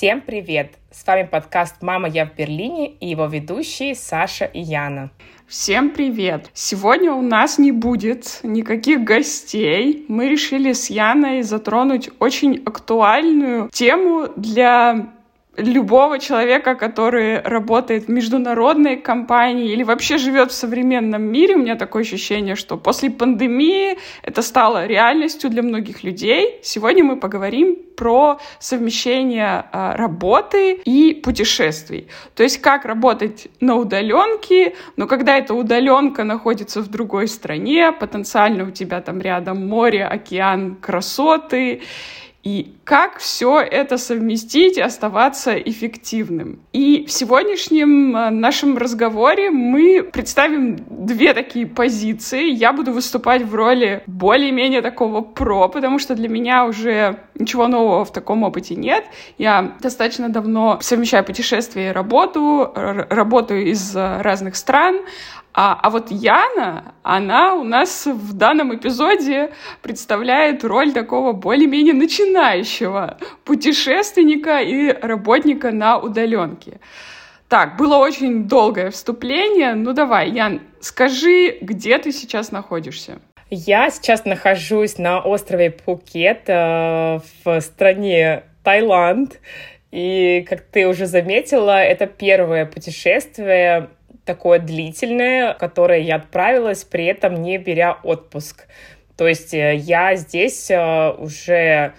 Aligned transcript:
Всем 0.00 0.22
привет! 0.22 0.78
С 0.90 1.06
вами 1.06 1.28
подкаст 1.30 1.82
«Мама, 1.82 2.08
я 2.08 2.24
в 2.24 2.34
Берлине» 2.34 2.88
и 2.88 3.08
его 3.08 3.26
ведущие 3.26 3.94
Саша 3.94 4.46
и 4.46 4.58
Яна. 4.58 5.10
Всем 5.46 5.90
привет! 5.90 6.48
Сегодня 6.54 7.12
у 7.12 7.20
нас 7.20 7.58
не 7.58 7.70
будет 7.70 8.40
никаких 8.42 9.04
гостей. 9.04 10.06
Мы 10.08 10.30
решили 10.30 10.72
с 10.72 10.88
Яной 10.88 11.42
затронуть 11.42 12.08
очень 12.18 12.62
актуальную 12.64 13.68
тему 13.68 14.28
для 14.36 15.12
любого 15.56 16.18
человека, 16.18 16.74
который 16.74 17.40
работает 17.40 18.04
в 18.04 18.08
международной 18.08 18.96
компании 18.96 19.72
или 19.72 19.82
вообще 19.82 20.18
живет 20.18 20.50
в 20.50 20.54
современном 20.54 21.22
мире, 21.22 21.56
у 21.56 21.58
меня 21.58 21.76
такое 21.76 22.02
ощущение, 22.02 22.54
что 22.54 22.76
после 22.76 23.10
пандемии 23.10 23.98
это 24.22 24.42
стало 24.42 24.86
реальностью 24.86 25.50
для 25.50 25.62
многих 25.62 26.04
людей. 26.04 26.60
Сегодня 26.62 27.04
мы 27.04 27.16
поговорим 27.16 27.76
про 27.96 28.38
совмещение 28.58 29.64
а, 29.72 29.96
работы 29.96 30.80
и 30.84 31.12
путешествий. 31.12 32.08
То 32.34 32.42
есть 32.42 32.58
как 32.62 32.86
работать 32.86 33.48
на 33.60 33.76
удаленке, 33.76 34.74
но 34.96 35.06
когда 35.06 35.36
эта 35.36 35.52
удаленка 35.52 36.24
находится 36.24 36.80
в 36.80 36.88
другой 36.88 37.28
стране, 37.28 37.92
потенциально 37.92 38.64
у 38.64 38.70
тебя 38.70 39.02
там 39.02 39.20
рядом 39.20 39.68
море, 39.68 40.06
океан, 40.06 40.76
красоты, 40.76 41.82
и 42.42 42.74
как 42.84 43.18
все 43.18 43.60
это 43.60 43.98
совместить 43.98 44.78
и 44.78 44.80
оставаться 44.80 45.54
эффективным. 45.54 46.60
И 46.72 47.04
в 47.06 47.12
сегодняшнем 47.12 48.16
э, 48.16 48.30
нашем 48.30 48.78
разговоре 48.78 49.50
мы 49.50 50.02
представим 50.02 50.78
две 50.88 51.34
такие 51.34 51.66
позиции. 51.66 52.50
Я 52.50 52.72
буду 52.72 52.92
выступать 52.92 53.42
в 53.42 53.54
роли 53.54 54.02
более-менее 54.06 54.80
такого 54.80 55.20
про, 55.20 55.68
потому 55.68 55.98
что 55.98 56.14
для 56.14 56.28
меня 56.28 56.64
уже 56.64 57.18
ничего 57.34 57.68
нового 57.68 58.04
в 58.04 58.12
таком 58.12 58.42
опыте 58.42 58.74
нет. 58.74 59.04
Я 59.36 59.76
достаточно 59.80 60.30
давно 60.30 60.78
совмещаю 60.80 61.24
путешествия 61.24 61.90
и 61.90 61.92
работу, 61.92 62.72
работаю 62.74 63.66
из 63.66 63.94
э, 63.94 64.22
разных 64.22 64.56
стран, 64.56 65.00
а, 65.62 65.78
а 65.82 65.90
вот 65.90 66.10
Яна, 66.10 66.94
она 67.02 67.54
у 67.54 67.64
нас 67.64 68.06
в 68.06 68.32
данном 68.32 68.74
эпизоде 68.74 69.50
представляет 69.82 70.64
роль 70.64 70.94
такого 70.94 71.32
более-менее 71.32 71.92
начинающего 71.92 73.18
путешественника 73.44 74.60
и 74.60 74.90
работника 74.90 75.70
на 75.70 75.98
удаленке. 75.98 76.80
Так, 77.50 77.76
было 77.76 77.96
очень 77.96 78.48
долгое 78.48 78.90
вступление. 78.90 79.74
Ну 79.74 79.92
давай, 79.92 80.30
Ян, 80.30 80.62
скажи, 80.80 81.58
где 81.60 81.98
ты 81.98 82.10
сейчас 82.10 82.52
находишься? 82.52 83.20
Я 83.50 83.90
сейчас 83.90 84.24
нахожусь 84.24 84.96
на 84.96 85.20
острове 85.20 85.72
Пукет 85.72 86.44
э, 86.46 87.20
в 87.44 87.60
стране 87.60 88.44
Таиланд. 88.64 89.38
И, 89.90 90.46
как 90.48 90.62
ты 90.62 90.86
уже 90.86 91.04
заметила, 91.04 91.82
это 91.82 92.06
первое 92.06 92.64
путешествие 92.64 93.90
такое 94.30 94.60
длительное, 94.60 95.54
которое 95.54 95.98
я 96.02 96.14
отправилась, 96.16 96.84
при 96.84 97.06
этом 97.06 97.42
не 97.42 97.58
беря 97.58 97.98
отпуск. 98.04 98.68
То 99.16 99.26
есть 99.26 99.52
э, 99.54 99.74
я 99.74 100.14
здесь 100.14 100.70
э, 100.70 101.10
уже 101.18 101.92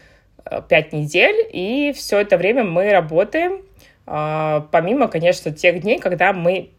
э, 0.46 0.62
пять 0.70 0.94
недель, 0.94 1.36
и 1.52 1.92
все 1.94 2.20
это 2.20 2.38
время 2.38 2.64
мы 2.64 2.92
работаем, 2.92 3.64
помимо, 4.06 5.08
конечно, 5.08 5.52
тех 5.52 5.82
дней, 5.82 6.00
когда 6.00 6.34
мы 6.34 6.70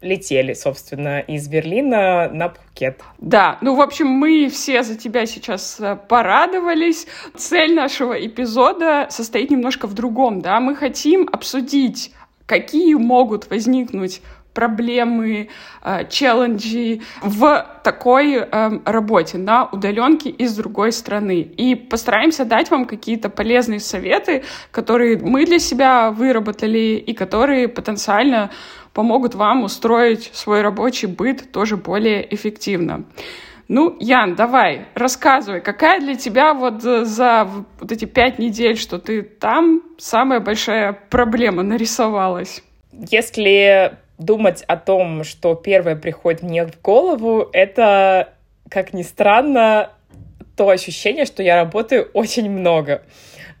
летели, 0.00 0.54
собственно, 0.54 1.20
из 1.20 1.48
Берлина 1.48 2.28
на 2.28 2.48
Пхукет. 2.48 3.00
Да, 3.18 3.58
ну, 3.60 3.76
в 3.76 3.80
общем, 3.80 4.08
мы 4.08 4.48
все 4.48 4.82
за 4.82 4.96
тебя 4.96 5.26
сейчас 5.26 5.80
порадовались. 6.08 7.06
Цель 7.36 7.74
нашего 7.74 8.14
эпизода 8.14 9.06
состоит 9.10 9.50
немножко 9.50 9.86
в 9.86 9.94
другом, 9.94 10.40
да. 10.40 10.60
Мы 10.60 10.74
хотим 10.74 11.28
обсудить, 11.32 12.12
какие 12.46 12.94
могут 12.94 13.48
возникнуть 13.48 14.20
проблемы, 14.54 15.48
э, 15.82 16.08
челленджи 16.08 17.00
в 17.22 17.66
такой 17.82 18.36
э, 18.36 18.70
работе 18.84 19.38
на 19.38 19.66
удаленке 19.66 20.30
из 20.30 20.56
другой 20.56 20.92
страны. 20.92 21.40
И 21.40 21.74
постараемся 21.74 22.44
дать 22.44 22.70
вам 22.70 22.86
какие-то 22.86 23.28
полезные 23.28 23.80
советы, 23.80 24.44
которые 24.70 25.18
мы 25.18 25.44
для 25.44 25.58
себя 25.58 26.10
выработали 26.10 27.02
и 27.06 27.12
которые 27.12 27.68
потенциально 27.68 28.50
помогут 28.94 29.34
вам 29.34 29.64
устроить 29.64 30.30
свой 30.32 30.62
рабочий 30.62 31.08
быт 31.08 31.52
тоже 31.52 31.76
более 31.76 32.32
эффективно. 32.34 33.04
Ну, 33.66 33.96
Ян, 33.98 34.34
давай, 34.34 34.88
рассказывай, 34.94 35.60
какая 35.62 35.98
для 35.98 36.14
тебя 36.14 36.52
вот 36.52 36.84
э, 36.84 37.04
за 37.04 37.48
вот 37.80 37.90
эти 37.90 38.04
пять 38.04 38.38
недель, 38.38 38.76
что 38.76 38.98
ты 38.98 39.22
там, 39.22 39.82
самая 39.96 40.40
большая 40.40 40.92
проблема 40.92 41.62
нарисовалась? 41.62 42.62
Если 42.92 43.98
думать 44.18 44.62
о 44.62 44.76
том, 44.76 45.24
что 45.24 45.54
первое 45.54 45.96
приходит 45.96 46.42
мне 46.42 46.66
в 46.66 46.80
голову, 46.80 47.48
это, 47.52 48.30
как 48.70 48.92
ни 48.92 49.02
странно, 49.02 49.90
то 50.56 50.68
ощущение, 50.68 51.24
что 51.24 51.42
я 51.42 51.56
работаю 51.56 52.10
очень 52.14 52.50
много. 52.50 53.02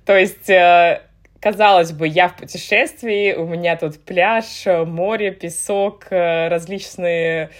То 0.04 0.16
есть, 0.16 0.48
э, 0.50 1.02
казалось 1.40 1.92
бы, 1.92 2.06
я 2.06 2.28
в 2.28 2.36
путешествии, 2.36 3.32
у 3.34 3.46
меня 3.46 3.76
тут 3.76 4.04
пляж, 4.04 4.64
море, 4.66 5.30
песок, 5.32 6.06
э, 6.10 6.48
различные 6.48 7.50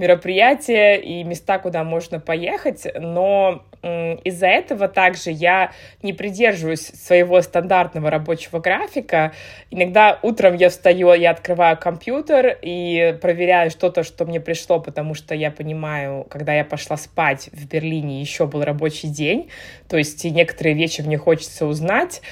мероприятия 0.00 0.96
и 0.96 1.22
места, 1.22 1.58
куда 1.58 1.84
можно 1.84 2.18
поехать, 2.18 2.86
но 2.98 3.62
из-за 3.82 4.46
этого 4.46 4.88
также 4.88 5.30
я 5.30 5.72
не 6.02 6.12
придерживаюсь 6.12 6.80
своего 6.80 7.40
стандартного 7.40 8.10
рабочего 8.10 8.58
графика. 8.58 9.32
Иногда 9.70 10.18
утром 10.22 10.56
я 10.56 10.68
встаю, 10.68 11.14
я 11.14 11.30
открываю 11.30 11.78
компьютер 11.78 12.58
и 12.60 13.16
проверяю 13.22 13.70
что-то, 13.70 14.02
что 14.02 14.24
мне 14.24 14.40
пришло, 14.40 14.80
потому 14.80 15.14
что 15.14 15.34
я 15.34 15.50
понимаю, 15.50 16.26
когда 16.28 16.52
я 16.54 16.64
пошла 16.64 16.96
спать 16.96 17.48
в 17.52 17.68
Берлине, 17.68 18.20
еще 18.20 18.46
был 18.46 18.64
рабочий 18.64 19.08
день, 19.08 19.50
то 19.88 19.96
есть 19.96 20.24
некоторые 20.24 20.74
вещи 20.74 21.02
мне 21.02 21.16
хочется 21.16 21.66
узнать. 21.66 22.22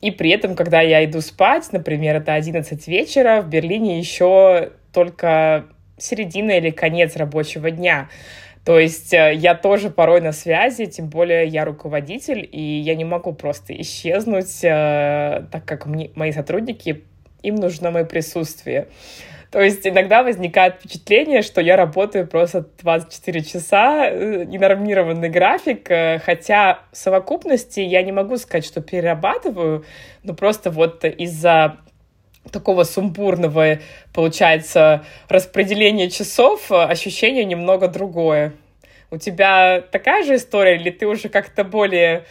И 0.00 0.12
при 0.12 0.30
этом, 0.30 0.54
когда 0.54 0.80
я 0.80 1.04
иду 1.04 1.20
спать, 1.20 1.68
например, 1.72 2.16
это 2.16 2.34
11 2.34 2.86
вечера, 2.86 3.42
в 3.42 3.48
Берлине 3.48 3.98
еще 3.98 4.70
только 4.92 5.66
середина 5.98 6.52
или 6.52 6.70
конец 6.70 7.16
рабочего 7.16 7.70
дня. 7.70 8.08
То 8.68 8.78
есть 8.78 9.14
э, 9.14 9.32
я 9.34 9.54
тоже 9.54 9.88
порой 9.88 10.20
на 10.20 10.32
связи, 10.32 10.84
тем 10.84 11.08
более 11.08 11.46
я 11.46 11.64
руководитель, 11.64 12.46
и 12.52 12.60
я 12.60 12.96
не 12.96 13.04
могу 13.06 13.32
просто 13.32 13.72
исчезнуть, 13.80 14.62
э, 14.62 15.46
так 15.50 15.64
как 15.64 15.86
мне, 15.86 16.10
мои 16.14 16.32
сотрудники, 16.32 17.02
им 17.42 17.54
нужно 17.54 17.90
мое 17.90 18.04
присутствие. 18.04 18.88
То 19.50 19.62
есть 19.62 19.86
иногда 19.86 20.22
возникает 20.22 20.74
впечатление, 20.74 21.40
что 21.40 21.62
я 21.62 21.76
работаю 21.76 22.26
просто 22.26 22.66
24 22.82 23.42
часа, 23.42 24.10
э, 24.10 24.44
ненормированный 24.44 25.30
график, 25.30 25.88
хотя 26.22 26.80
в 26.92 26.96
совокупности 26.98 27.80
я 27.80 28.02
не 28.02 28.12
могу 28.12 28.36
сказать, 28.36 28.66
что 28.66 28.82
перерабатываю, 28.82 29.86
но 30.24 30.34
просто 30.34 30.70
вот 30.70 31.06
из-за 31.06 31.78
такого 32.50 32.84
сумбурного, 32.84 33.78
получается, 34.12 35.04
распределения 35.28 36.10
часов, 36.10 36.70
ощущение 36.70 37.44
немного 37.44 37.88
другое. 37.88 38.52
У 39.10 39.16
тебя 39.16 39.80
такая 39.80 40.24
же 40.24 40.36
история, 40.36 40.76
или 40.76 40.90
ты 40.90 41.06
уже 41.06 41.28
как-то 41.28 41.64
более 41.64 42.24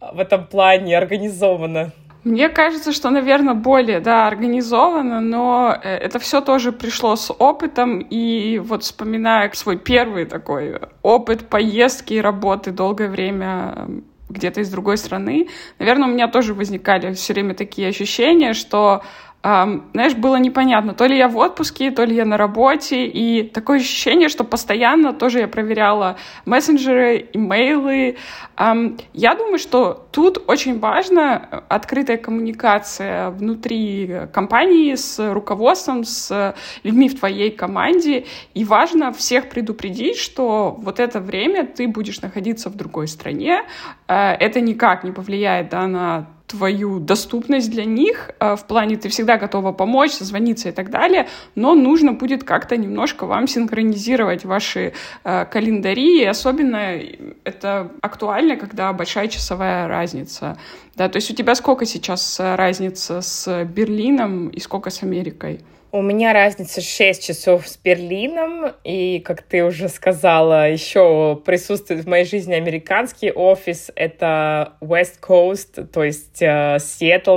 в 0.00 0.18
этом 0.20 0.46
плане 0.46 0.96
организована? 0.96 1.92
Мне 2.22 2.50
кажется, 2.50 2.92
что, 2.92 3.08
наверное, 3.08 3.54
более, 3.54 4.00
да, 4.00 4.26
организовано, 4.26 5.20
но 5.20 5.74
э, 5.82 5.88
это 5.88 6.18
все 6.18 6.42
тоже 6.42 6.70
пришло 6.70 7.16
с 7.16 7.32
опытом, 7.32 7.98
и 7.98 8.58
вот 8.58 8.82
вспоминая 8.82 9.50
свой 9.54 9.78
первый 9.78 10.26
такой 10.26 10.78
опыт 11.02 11.48
поездки 11.48 12.14
и 12.14 12.20
работы 12.20 12.72
долгое 12.72 13.08
время 13.08 13.88
где-то 14.28 14.60
из 14.60 14.70
другой 14.70 14.98
страны, 14.98 15.48
наверное, 15.78 16.08
у 16.08 16.12
меня 16.12 16.28
тоже 16.28 16.52
возникали 16.52 17.12
все 17.14 17.32
время 17.32 17.54
такие 17.54 17.88
ощущения, 17.88 18.52
что 18.52 19.02
Um, 19.42 19.84
знаешь, 19.94 20.14
было 20.14 20.36
непонятно, 20.36 20.92
то 20.92 21.06
ли 21.06 21.16
я 21.16 21.26
в 21.26 21.36
отпуске, 21.38 21.90
то 21.90 22.04
ли 22.04 22.14
я 22.14 22.26
на 22.26 22.36
работе, 22.36 23.06
и 23.06 23.42
такое 23.42 23.78
ощущение, 23.78 24.28
что 24.28 24.44
постоянно 24.44 25.14
тоже 25.14 25.38
я 25.38 25.48
проверяла 25.48 26.16
мессенджеры, 26.44 27.26
имейлы. 27.32 28.18
Um, 28.58 29.00
я 29.14 29.34
думаю, 29.34 29.58
что 29.58 30.06
тут 30.12 30.44
очень 30.46 30.78
важна 30.78 31.64
открытая 31.70 32.18
коммуникация 32.18 33.30
внутри 33.30 34.28
компании 34.30 34.94
с 34.94 35.32
руководством, 35.32 36.04
с 36.04 36.54
людьми 36.82 37.08
в 37.08 37.18
твоей 37.18 37.50
команде, 37.50 38.26
и 38.52 38.64
важно 38.66 39.10
всех 39.14 39.48
предупредить, 39.48 40.18
что 40.18 40.76
вот 40.78 41.00
это 41.00 41.18
время 41.18 41.66
ты 41.66 41.88
будешь 41.88 42.20
находиться 42.20 42.68
в 42.68 42.76
другой 42.76 43.08
стране, 43.08 43.62
это 44.06 44.60
никак 44.60 45.02
не 45.02 45.12
повлияет 45.12 45.70
да, 45.70 45.86
на 45.86 46.26
твою 46.50 46.98
доступность 46.98 47.70
для 47.70 47.84
них, 47.84 48.30
э, 48.40 48.56
в 48.56 48.64
плане 48.64 48.96
ты 48.96 49.08
всегда 49.08 49.36
готова 49.36 49.72
помочь, 49.72 50.10
созвониться 50.10 50.68
и 50.68 50.72
так 50.72 50.90
далее, 50.90 51.28
но 51.54 51.74
нужно 51.74 52.12
будет 52.12 52.44
как-то 52.44 52.76
немножко 52.76 53.26
вам 53.26 53.46
синхронизировать 53.46 54.44
ваши 54.44 54.92
э, 55.24 55.44
календари, 55.44 56.22
и 56.22 56.24
особенно 56.24 57.00
это 57.44 57.90
актуально, 58.02 58.56
когда 58.56 58.92
большая 58.92 59.28
часовая 59.28 59.86
разница. 59.88 60.56
Да, 61.00 61.08
то 61.08 61.16
есть 61.16 61.30
у 61.30 61.34
тебя 61.34 61.54
сколько 61.54 61.86
сейчас 61.86 62.38
разница 62.38 63.22
с 63.22 63.64
Берлином 63.64 64.50
и 64.50 64.60
сколько 64.60 64.90
с 64.90 65.02
Америкой? 65.02 65.60
У 65.92 66.02
меня 66.02 66.34
разница 66.34 66.82
6 66.82 67.26
часов 67.26 67.66
с 67.66 67.78
Берлином, 67.78 68.74
и, 68.84 69.18
как 69.20 69.40
ты 69.40 69.64
уже 69.64 69.88
сказала, 69.88 70.68
еще 70.68 71.40
присутствует 71.42 72.04
в 72.04 72.06
моей 72.06 72.26
жизни 72.26 72.52
американский 72.52 73.32
офис. 73.32 73.90
Это 73.96 74.74
West 74.82 75.20
Coast, 75.26 75.86
то 75.86 76.04
есть 76.04 76.42
э, 76.42 76.76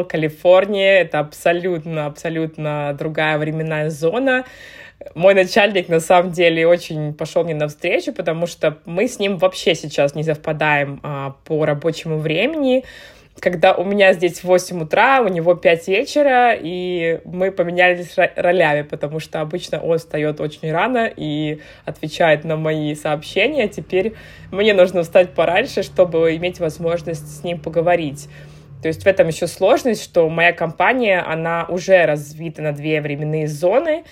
Калифорния. 0.09 0.99
Это 0.99 1.19
абсолютно, 1.19 2.07
абсолютно 2.07 2.93
другая 2.99 3.37
временная 3.37 3.89
зона. 3.89 4.43
Мой 5.15 5.33
начальник, 5.35 5.87
на 5.87 6.01
самом 6.01 6.33
деле, 6.33 6.67
очень 6.67 7.13
пошел 7.13 7.45
мне 7.45 7.55
навстречу, 7.55 8.11
потому 8.11 8.45
что 8.45 8.79
мы 8.85 9.07
с 9.07 9.19
ним 9.19 9.37
вообще 9.37 9.73
сейчас 9.73 10.15
не 10.15 10.23
совпадаем 10.23 10.99
а, 11.01 11.37
по 11.45 11.63
рабочему 11.65 12.17
времени 12.17 12.83
когда 13.39 13.73
у 13.73 13.83
меня 13.83 14.13
здесь 14.13 14.43
8 14.43 14.83
утра, 14.83 15.21
у 15.21 15.27
него 15.27 15.55
5 15.55 15.87
вечера, 15.87 16.53
и 16.53 17.19
мы 17.25 17.51
поменялись 17.51 18.15
ролями, 18.35 18.83
потому 18.83 19.19
что 19.19 19.41
обычно 19.41 19.81
он 19.81 19.97
встает 19.97 20.39
очень 20.39 20.71
рано 20.71 21.11
и 21.13 21.59
отвечает 21.85 22.43
на 22.43 22.55
мои 22.55 22.95
сообщения. 22.95 23.67
Теперь 23.67 24.13
мне 24.51 24.73
нужно 24.73 25.03
встать 25.03 25.33
пораньше, 25.33 25.83
чтобы 25.83 26.35
иметь 26.35 26.59
возможность 26.59 27.39
с 27.39 27.43
ним 27.43 27.59
поговорить. 27.59 28.29
То 28.81 28.87
есть 28.87 29.03
в 29.03 29.07
этом 29.07 29.29
еще 29.29 29.47
сложность, 29.47 30.03
что 30.03 30.27
моя 30.29 30.51
компания, 30.51 31.19
она 31.21 31.65
уже 31.69 32.05
развита 32.05 32.61
на 32.61 32.73
две 32.73 32.99
временные 32.99 33.47
зоны, 33.47 34.03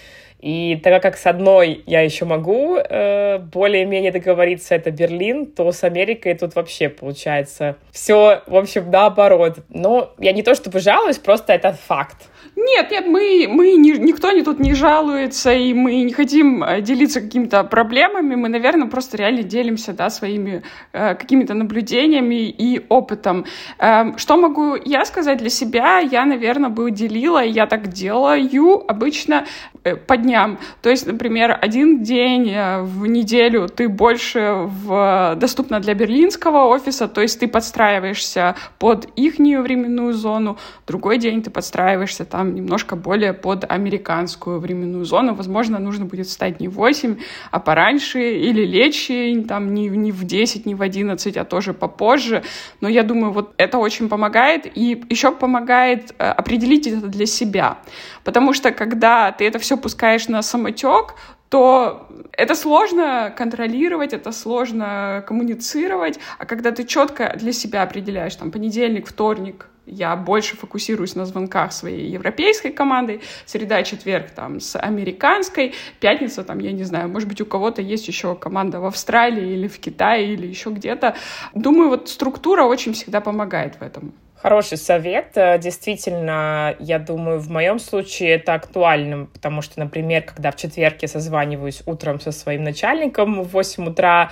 и 0.42 0.76
так 0.84 1.04
как 1.04 1.18
с 1.18 1.28
одной 1.28 1.84
я 1.86 2.02
еще 2.02 2.26
могу 2.26 2.76
э, 2.78 3.38
более-менее 3.38 4.12
договориться, 4.12 4.74
это 4.74 4.90
Берлин, 4.90 5.46
то 5.46 5.72
с 5.72 5.84
Америкой 5.84 6.34
тут 6.34 6.56
вообще 6.56 6.90
получается 6.90 7.76
все, 7.92 8.42
в 8.48 8.56
общем, 8.56 8.90
наоборот. 8.90 9.60
Но 9.70 10.14
я 10.18 10.32
не 10.32 10.42
то 10.42 10.56
чтобы 10.56 10.80
жалуюсь, 10.80 11.20
просто 11.20 11.54
это 11.54 11.74
факт. 11.74 12.31
Нет, 12.63 12.92
нет, 12.92 13.08
мы, 13.08 13.48
мы 13.50 13.74
не, 13.74 13.94
никто 13.94 14.31
не 14.31 14.44
тут 14.44 14.60
не 14.60 14.75
жалуется, 14.75 15.52
и 15.52 15.74
мы 15.74 16.04
не 16.04 16.13
хотим 16.13 16.63
э, 16.63 16.81
делиться 16.81 17.19
какими-то 17.19 17.63
проблемами, 17.63 18.36
мы, 18.36 18.50
наверное, 18.50 18.88
просто 18.88 19.18
реально 19.18 19.42
делимся, 19.42 19.94
да, 19.94 20.10
своими 20.10 20.62
э, 20.94 21.16
какими-то 21.16 21.56
наблюдениями 21.56 22.50
и 22.50 22.86
опытом. 22.88 23.46
Э, 23.80 24.16
что 24.18 24.38
могу 24.38 24.75
я 24.75 25.06
сказать 25.06 25.40
для 25.40 25.50
себя? 25.50 26.00
Я, 26.00 26.25
наверное, 26.25 26.69
бы 26.69 26.92
делила, 26.92 27.44
я 27.44 27.66
так 27.66 27.88
делаю 27.88 28.84
обычно 28.88 29.46
э, 29.84 29.96
по 29.96 30.16
дням. 30.16 30.60
То 30.84 30.90
есть, 30.92 31.08
например, 31.08 31.58
один 31.60 32.04
день 32.04 32.52
э, 32.52 32.84
в 32.84 33.08
неделю 33.08 33.69
ты 33.69 33.90
больше 33.90 34.68
в, 34.68 35.36
доступна 35.40 35.80
для 35.80 35.96
берлинского 35.96 36.66
офиса, 36.68 37.08
то 37.08 37.22
есть 37.22 37.40
ты 37.40 37.48
подстраиваешься 37.48 38.56
под 38.78 39.08
их 39.16 39.40
временную 39.40 40.13
зону, 40.13 40.58
другой 40.86 41.18
день 41.18 41.42
ты 41.42 41.50
подстраиваешься 41.50 42.25
там 42.25 42.50
немножко 42.53 42.95
более 42.95 43.33
под 43.33 43.69
американскую 43.69 44.59
временную 44.59 45.06
зону. 45.06 45.33
Возможно, 45.33 45.80
нужно 45.80 46.06
будет 46.06 46.27
встать 46.27 46.59
не 46.59 46.68
в 46.68 46.74
8, 46.74 47.18
а 47.51 47.59
пораньше, 47.59 48.19
или 48.19 48.65
лечь 48.65 49.09
там 49.48 49.74
не, 49.74 49.88
не 49.89 50.12
в 50.12 50.24
10, 50.24 50.65
не 50.65 50.75
в 50.75 50.81
11, 50.81 51.38
а 51.38 51.45
тоже 51.45 51.74
попозже. 51.74 52.44
Но 52.81 52.89
я 52.89 53.03
думаю, 53.03 53.31
вот 53.31 53.53
это 53.57 53.77
очень 53.77 54.09
помогает. 54.09 54.65
И 54.77 55.03
еще 55.09 55.31
помогает 55.31 56.13
э, 56.18 56.24
определить 56.24 56.88
это 56.88 57.07
для 57.07 57.25
себя. 57.25 57.80
Потому 58.24 58.53
что 58.53 58.71
когда 58.71 59.31
ты 59.31 59.48
это 59.48 59.59
все 59.59 59.77
пускаешь 59.77 60.27
на 60.27 60.42
самотек, 60.42 61.15
то 61.50 62.07
это 62.31 62.56
сложно 62.56 63.33
контролировать, 63.36 64.13
это 64.13 64.31
сложно 64.31 65.21
коммуницировать, 65.27 66.18
а 66.38 66.45
когда 66.45 66.71
ты 66.71 66.86
четко 66.86 67.36
для 67.38 67.51
себя 67.51 67.83
определяешь, 67.83 68.36
там, 68.36 68.51
понедельник, 68.51 69.06
вторник, 69.06 69.68
я 69.86 70.16
больше 70.16 70.56
фокусируюсь 70.56 71.16
на 71.16 71.25
звонках 71.25 71.74
своей 71.74 72.07
европейской 72.07 72.69
команды, 72.69 73.22
среда, 73.45 73.83
четверг 73.83 74.31
там 74.31 74.60
с 74.60 74.78
американской, 74.78 75.74
пятница 76.00 76.44
там, 76.44 76.60
я 76.60 76.72
не 76.72 76.83
знаю, 76.83 77.10
может 77.10 77.28
быть, 77.28 77.42
у 77.42 77.45
кого-то 77.45 77.81
есть 77.81 78.07
еще 78.07 78.36
команда 78.36 78.80
в 78.80 78.86
Австралии 78.86 79.54
или 79.54 79.68
в 79.68 79.80
Китае 79.80 80.33
или 80.33 80.48
еще 80.48 80.69
где-то. 80.69 81.16
Думаю, 81.54 81.89
вот 81.89 82.10
структура 82.10 82.63
очень 82.63 82.94
всегда 82.94 83.22
помогает 83.22 83.75
в 83.75 83.81
этом. 83.81 84.13
Хороший 84.42 84.78
совет. 84.78 85.33
Э, 85.36 85.60
действительно, 85.60 86.75
я 86.80 86.98
думаю, 86.98 87.39
в 87.39 87.51
моем 87.51 87.77
случае 87.77 88.31
это 88.31 88.56
актуально, 88.56 89.27
потому 89.27 89.62
что, 89.62 89.80
например, 89.80 90.24
когда 90.24 90.50
в 90.50 90.56
четверг 90.56 90.98
я 91.04 91.07
созваниваюсь 91.07 91.84
утром 91.86 92.19
со 92.19 92.31
своим 92.31 92.63
начальником 92.63 93.44
в 93.44 93.50
8 93.50 93.89
утра, 93.89 94.31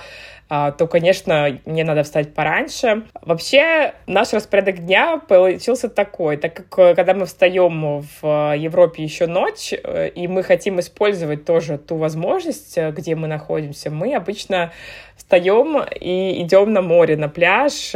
то, 0.50 0.88
конечно, 0.88 1.60
мне 1.64 1.84
надо 1.84 2.02
встать 2.02 2.34
пораньше. 2.34 3.04
Вообще, 3.22 3.94
наш 4.08 4.32
распорядок 4.32 4.84
дня 4.84 5.18
получился 5.18 5.88
такой, 5.88 6.36
так 6.38 6.54
как 6.54 6.78
э, 6.78 6.94
когда 6.96 7.14
мы 7.14 7.26
встаем 7.26 8.00
в 8.00 8.56
Европе 8.56 9.04
еще 9.04 9.28
ночь, 9.28 9.72
э, 9.72 10.08
и 10.08 10.26
мы 10.26 10.42
хотим 10.42 10.80
использовать 10.80 11.44
тоже 11.44 11.78
ту 11.78 11.94
возможность, 11.94 12.76
э, 12.76 12.90
где 12.90 13.14
мы 13.14 13.28
находимся, 13.28 13.90
мы 13.90 14.12
обычно 14.16 14.72
встаем 15.16 15.84
и 16.00 16.42
идем 16.42 16.72
на 16.72 16.82
море, 16.82 17.16
на 17.16 17.28
пляж, 17.28 17.92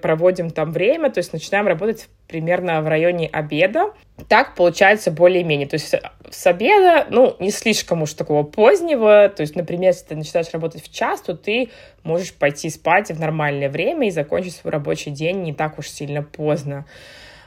проводим 0.00 0.50
там 0.50 0.72
время, 0.72 1.10
то 1.10 1.18
есть 1.18 1.32
начинаем 1.32 1.68
работать 1.68 2.08
примерно 2.32 2.80
в 2.80 2.88
районе 2.88 3.28
обеда. 3.30 3.92
Так 4.26 4.54
получается 4.54 5.10
более-менее. 5.10 5.68
То 5.68 5.74
есть 5.74 5.94
с 6.30 6.46
обеда, 6.46 7.06
ну, 7.10 7.36
не 7.40 7.50
слишком 7.50 8.00
уж 8.02 8.14
такого 8.14 8.42
позднего. 8.42 9.28
То 9.28 9.42
есть, 9.42 9.54
например, 9.54 9.90
если 9.90 10.06
ты 10.06 10.16
начинаешь 10.16 10.50
работать 10.52 10.82
в 10.82 10.90
час, 10.90 11.20
то 11.20 11.34
ты 11.34 11.68
можешь 12.04 12.32
пойти 12.32 12.70
спать 12.70 13.10
в 13.10 13.20
нормальное 13.20 13.68
время 13.68 14.08
и 14.08 14.10
закончить 14.10 14.56
свой 14.56 14.72
рабочий 14.72 15.10
день 15.10 15.42
не 15.42 15.52
так 15.52 15.78
уж 15.78 15.88
сильно 15.88 16.22
поздно. 16.22 16.86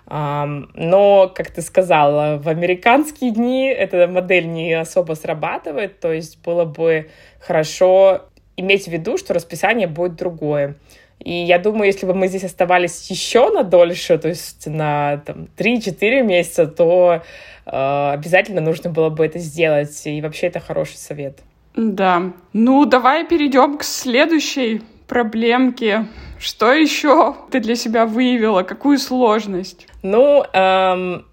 Но, 0.08 1.32
как 1.34 1.50
ты 1.50 1.64
сказала, 1.64 2.38
в 2.38 2.48
американские 2.48 3.32
дни 3.32 3.68
эта 3.70 4.08
модель 4.08 4.48
не 4.48 4.74
особо 4.74 5.16
срабатывает, 5.16 6.00
то 6.00 6.14
есть 6.14 6.40
было 6.44 6.64
бы 6.64 7.10
хорошо 7.40 8.22
иметь 8.56 8.86
в 8.86 8.92
виду, 8.92 9.18
что 9.18 9.34
расписание 9.34 9.88
будет 9.88 10.16
другое. 10.16 10.76
И 11.20 11.34
я 11.34 11.60
думаю, 11.60 11.88
если 11.88 12.06
бы 12.06 12.14
мы 12.14 12.28
здесь 12.28 12.44
оставались 12.44 13.10
еще 13.10 13.50
на 13.50 13.64
дольше, 13.64 14.18
то 14.18 14.28
есть 14.28 14.68
на 14.68 15.18
там, 15.26 15.48
3-4 15.58 16.22
месяца, 16.22 16.68
то 16.68 17.24
э, 17.66 18.10
обязательно 18.14 18.62
нужно 18.62 18.90
было 18.90 19.10
бы 19.10 19.26
это 19.26 19.40
сделать. 19.40 20.02
И 20.06 20.22
вообще 20.22 20.48
это 20.48 20.60
хороший 20.60 20.98
совет. 20.98 21.40
Да. 21.76 22.32
Ну, 22.54 22.86
давай 22.86 23.26
перейдем 23.26 23.78
к 23.78 23.84
следующей 23.84 24.82
проблемке. 25.08 26.06
Что 26.40 26.74
еще 26.74 27.36
ты 27.52 27.60
для 27.60 27.76
себя 27.76 28.06
выявила? 28.06 28.64
Какую 28.64 28.98
сложность? 28.98 29.88
Ну, 30.04 30.44
эм, 30.54 31.26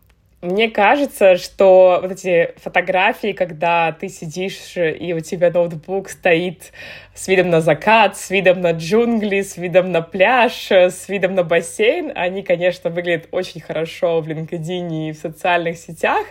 мне 0.42 0.68
кажется, 0.68 1.37
что 1.37 2.00
вот 2.02 2.11
эти 2.11 2.52
фотографии, 2.56 3.32
когда 3.32 3.92
ты 3.92 4.08
сидишь, 4.08 4.76
и 4.76 5.14
у 5.14 5.20
тебя 5.20 5.52
ноутбук 5.52 6.08
стоит 6.08 6.72
с 7.14 7.28
видом 7.28 7.50
на 7.50 7.61
закат, 7.61 8.16
с 8.16 8.28
видом 8.28 8.61
на 8.61 8.72
джунгли, 8.72 9.42
с 9.42 9.56
видом 9.56 9.92
на 9.92 10.02
пляж, 10.02 10.72
с 10.72 11.08
видом 11.08 11.37
на 11.37 11.44
бассейн, 11.44 12.11
они, 12.16 12.42
конечно, 12.42 12.90
выглядят 12.90 13.28
очень 13.30 13.61
хорошо 13.61 14.20
в 14.20 14.28
LinkedIn 14.28 15.11
и 15.11 15.12
в 15.12 15.16
социальных 15.16 15.78
сетях, 15.78 16.26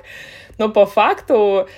но 0.58 0.68
по 0.68 0.86
факту 0.86 1.70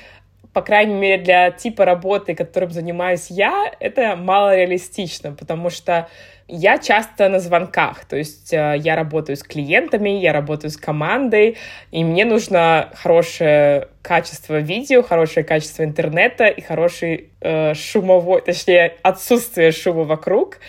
по 0.53 0.61
крайней 0.61 0.93
мере, 0.93 1.23
для 1.23 1.51
типа 1.51 1.83
работы, 1.83 2.35
которым 2.35 2.71
занимаюсь 2.71 3.27
я, 3.29 3.71
это 3.79 4.15
мало 4.15 4.55
реалистично, 4.55 5.33
потому 5.33 5.69
что 5.69 6.07
я 6.47 6.77
часто 6.77 7.29
на 7.29 7.39
звонках, 7.39 8.05
то 8.05 8.15
есть 8.15 8.53
э, 8.53 8.75
я 8.77 8.95
работаю 8.95 9.37
с 9.37 9.43
клиентами, 9.43 10.09
я 10.09 10.33
работаю 10.33 10.71
с 10.71 10.77
командой, 10.77 11.57
и 11.91 12.03
мне 12.03 12.25
нужно 12.25 12.89
хорошее 12.93 13.87
качество 14.01 14.59
видео, 14.59 15.01
хорошее 15.01 15.45
качество 15.45 15.83
интернета 15.83 16.45
и 16.45 16.61
хороший 16.61 17.29
э, 17.39 17.73
шумовой, 17.73 18.41
точнее, 18.41 18.97
отсутствие 19.01 19.71
шума 19.71 20.03
вокруг. 20.03 20.59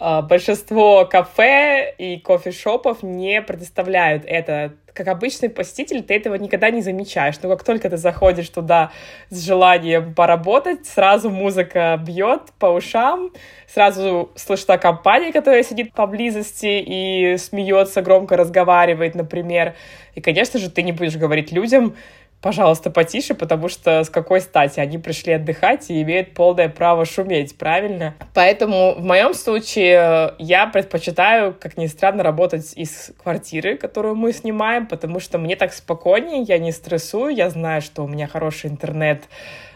Э, 0.00 0.22
большинство 0.22 1.04
кафе 1.04 1.94
и 1.98 2.18
кофешопов 2.18 3.02
не 3.02 3.42
предоставляют 3.42 4.24
это 4.26 4.74
как 4.94 5.08
обычный 5.08 5.48
посетитель, 5.48 6.02
ты 6.02 6.14
этого 6.14 6.34
никогда 6.34 6.70
не 6.70 6.82
замечаешь. 6.82 7.36
Но 7.42 7.48
как 7.48 7.64
только 7.64 7.88
ты 7.88 7.96
заходишь 7.96 8.48
туда 8.48 8.90
с 9.28 9.44
желанием 9.44 10.14
поработать, 10.14 10.86
сразу 10.86 11.30
музыка 11.30 11.98
бьет 12.04 12.52
по 12.58 12.66
ушам, 12.66 13.30
сразу 13.66 14.30
слышна 14.34 14.78
компания, 14.78 15.32
которая 15.32 15.62
сидит 15.62 15.92
поблизости 15.92 16.82
и 16.86 17.36
смеется, 17.38 18.02
громко 18.02 18.36
разговаривает, 18.36 19.14
например. 19.14 19.74
И, 20.14 20.20
конечно 20.20 20.58
же, 20.58 20.70
ты 20.70 20.82
не 20.82 20.92
будешь 20.92 21.16
говорить 21.16 21.52
людям, 21.52 21.94
пожалуйста, 22.40 22.90
потише, 22.90 23.34
потому 23.34 23.68
что 23.68 24.02
с 24.02 24.10
какой 24.10 24.40
стати 24.40 24.80
они 24.80 24.98
пришли 24.98 25.34
отдыхать 25.34 25.90
и 25.90 26.02
имеют 26.02 26.34
полное 26.34 26.68
право 26.68 27.04
шуметь, 27.04 27.56
правильно? 27.56 28.14
Поэтому 28.34 28.94
в 28.94 29.04
моем 29.04 29.34
случае 29.34 30.34
я 30.38 30.66
предпочитаю, 30.66 31.54
как 31.58 31.76
ни 31.76 31.86
странно, 31.86 32.22
работать 32.22 32.72
из 32.76 33.12
квартиры, 33.22 33.76
которую 33.76 34.14
мы 34.14 34.32
снимаем, 34.32 34.86
потому 34.86 35.20
что 35.20 35.38
мне 35.38 35.56
так 35.56 35.72
спокойнее, 35.72 36.42
я 36.42 36.58
не 36.58 36.72
стрессую, 36.72 37.34
я 37.34 37.50
знаю, 37.50 37.82
что 37.82 38.04
у 38.04 38.08
меня 38.08 38.26
хороший 38.26 38.70
интернет, 38.70 39.24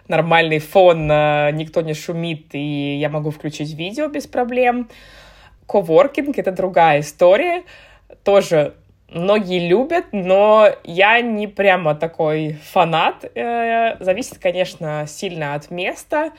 нормальный 0.09 0.59
фон, 0.59 1.11
э, 1.11 1.51
никто 1.53 1.81
не 1.81 1.95
шумит, 1.95 2.55
и 2.55 2.97
я 2.97 3.09
могу 3.09 3.31
включить 3.31 3.75
видео 3.75 4.09
без 4.09 4.27
проблем. 4.27 4.89
Коворкинг— 5.67 6.37
это 6.39 6.53
другая 6.53 7.01
история, 7.01 7.63
тоже 8.23 8.75
многие 9.09 9.67
любят, 9.69 10.07
но 10.13 10.69
я 10.85 11.21
не 11.21 11.47
прямо 11.47 11.95
такой 11.95 12.59
фанат. 12.73 13.25
Э, 13.35 13.97
зависит, 14.01 14.39
конечно, 14.39 15.05
сильно 15.07 15.55
от 15.55 15.71
места, 15.71 16.33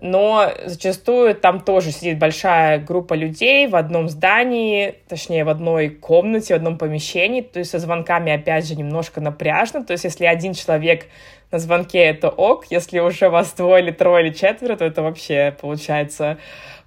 но 0.00 0.50
зачастую 0.64 1.34
там 1.34 1.60
тоже 1.60 1.90
сидит 1.90 2.18
большая 2.18 2.78
группа 2.78 3.14
людей 3.14 3.66
в 3.66 3.76
одном 3.76 4.08
здании, 4.08 4.96
точнее, 5.08 5.44
в 5.44 5.48
одной 5.48 5.90
комнате, 5.90 6.54
в 6.54 6.56
одном 6.56 6.78
помещении, 6.78 7.42
то 7.42 7.58
есть 7.58 7.70
со 7.70 7.78
звонками, 7.78 8.32
опять 8.32 8.66
же, 8.66 8.74
немножко 8.74 9.20
напряжно, 9.20 9.84
то 9.84 9.92
есть 9.92 10.04
если 10.04 10.24
один 10.24 10.54
человек 10.54 11.06
на 11.50 11.58
звонке, 11.58 11.98
это 11.98 12.30
ок, 12.30 12.66
если 12.70 12.98
уже 12.98 13.28
вас 13.28 13.52
двое 13.52 13.82
или 13.82 13.90
трое 13.90 14.26
или 14.26 14.34
четверо, 14.34 14.76
то 14.76 14.84
это 14.86 15.02
вообще 15.02 15.54
получается 15.60 16.38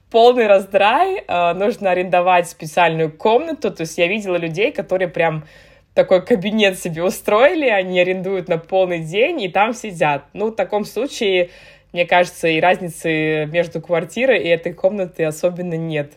полный 0.10 0.48
раздрай, 0.48 1.24
э, 1.28 1.54
нужно 1.54 1.92
арендовать 1.92 2.50
специальную 2.50 3.12
комнату, 3.12 3.72
то 3.72 3.82
есть 3.82 3.98
я 3.98 4.08
видела 4.08 4.36
людей, 4.36 4.72
которые 4.72 5.08
прям 5.08 5.46
такой 5.94 6.24
кабинет 6.24 6.78
себе 6.78 7.04
устроили, 7.04 7.68
они 7.68 8.00
арендуют 8.00 8.50
на 8.50 8.58
полный 8.58 9.00
день 9.00 9.42
и 9.42 9.48
там 9.48 9.74
сидят. 9.74 10.26
Ну, 10.34 10.48
в 10.48 10.56
таком 10.56 10.84
случае, 10.86 11.50
мне 11.94 12.06
кажется, 12.06 12.48
и 12.48 12.60
разницы 12.60 13.46
между 13.46 13.82
квартирой 13.82 14.44
и 14.44 14.48
этой 14.48 14.74
комнатой 14.74 15.26
особенно 15.26 15.76
нет. 15.76 16.14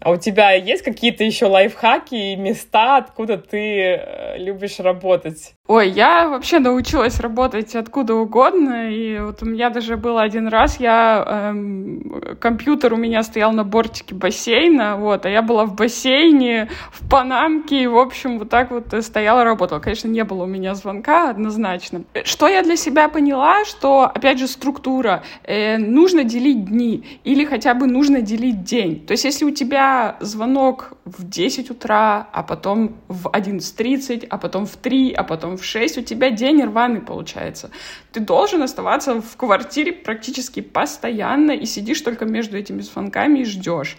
А 0.00 0.10
у 0.10 0.16
тебя 0.16 0.52
есть 0.52 0.82
какие-то 0.82 1.24
еще 1.24 1.46
лайфхаки 1.46 2.14
и 2.14 2.36
места, 2.36 2.96
откуда 2.96 3.38
ты 3.38 3.80
э, 3.80 4.38
любишь 4.38 4.80
работать? 4.80 5.54
Ой, 5.66 5.88
я 5.88 6.28
вообще 6.28 6.58
научилась 6.58 7.20
работать 7.20 7.74
откуда 7.74 8.16
угодно, 8.16 8.92
и 8.92 9.18
вот 9.18 9.42
у 9.42 9.46
меня 9.46 9.70
даже 9.70 9.96
был 9.96 10.18
один 10.18 10.46
раз, 10.48 10.78
я 10.78 11.24
эм, 11.26 12.36
компьютер 12.38 12.92
у 12.92 12.96
меня 12.96 13.22
стоял 13.22 13.50
на 13.50 13.64
бортике 13.64 14.14
бассейна, 14.14 14.98
вот, 14.98 15.24
а 15.24 15.30
я 15.30 15.40
была 15.40 15.64
в 15.64 15.74
бассейне, 15.74 16.68
в 16.92 17.08
Панамке, 17.08 17.84
и, 17.84 17.86
в 17.86 17.96
общем, 17.96 18.38
вот 18.38 18.50
так 18.50 18.72
вот 18.72 18.92
стояла, 19.02 19.42
работала. 19.42 19.78
Конечно, 19.78 20.08
не 20.08 20.22
было 20.22 20.42
у 20.42 20.46
меня 20.46 20.74
звонка 20.74 21.30
однозначно. 21.30 22.04
Что 22.24 22.46
я 22.46 22.62
для 22.62 22.76
себя 22.76 23.08
поняла, 23.08 23.64
что, 23.64 24.02
опять 24.02 24.38
же, 24.38 24.48
структура, 24.48 25.22
э, 25.44 25.78
нужно 25.78 26.24
делить 26.24 26.66
дни, 26.66 27.04
или 27.24 27.46
хотя 27.46 27.72
бы 27.72 27.86
нужно 27.86 28.20
делить 28.20 28.64
день. 28.64 29.00
То 29.06 29.12
есть, 29.12 29.24
если 29.24 29.46
у 29.46 29.50
тебя 29.50 30.16
звонок 30.20 30.92
в 31.06 31.26
10 31.26 31.70
утра, 31.70 32.28
а 32.32 32.42
потом 32.42 32.96
в 33.08 33.28
11.30, 33.28 34.26
а 34.28 34.36
потом 34.36 34.66
в 34.66 34.76
3, 34.76 35.12
а 35.12 35.24
потом 35.24 35.53
в 35.56 35.64
6, 35.64 35.98
у 35.98 36.02
тебя 36.02 36.30
день 36.30 36.62
рваный 36.62 37.00
получается. 37.00 37.70
Ты 38.12 38.20
должен 38.20 38.62
оставаться 38.62 39.20
в 39.20 39.36
квартире 39.36 39.92
практически 39.92 40.60
постоянно 40.60 41.52
и 41.52 41.66
сидишь 41.66 42.00
только 42.00 42.24
между 42.24 42.56
этими 42.56 42.80
звонками 42.80 43.40
и 43.40 43.44
ждешь 43.44 43.96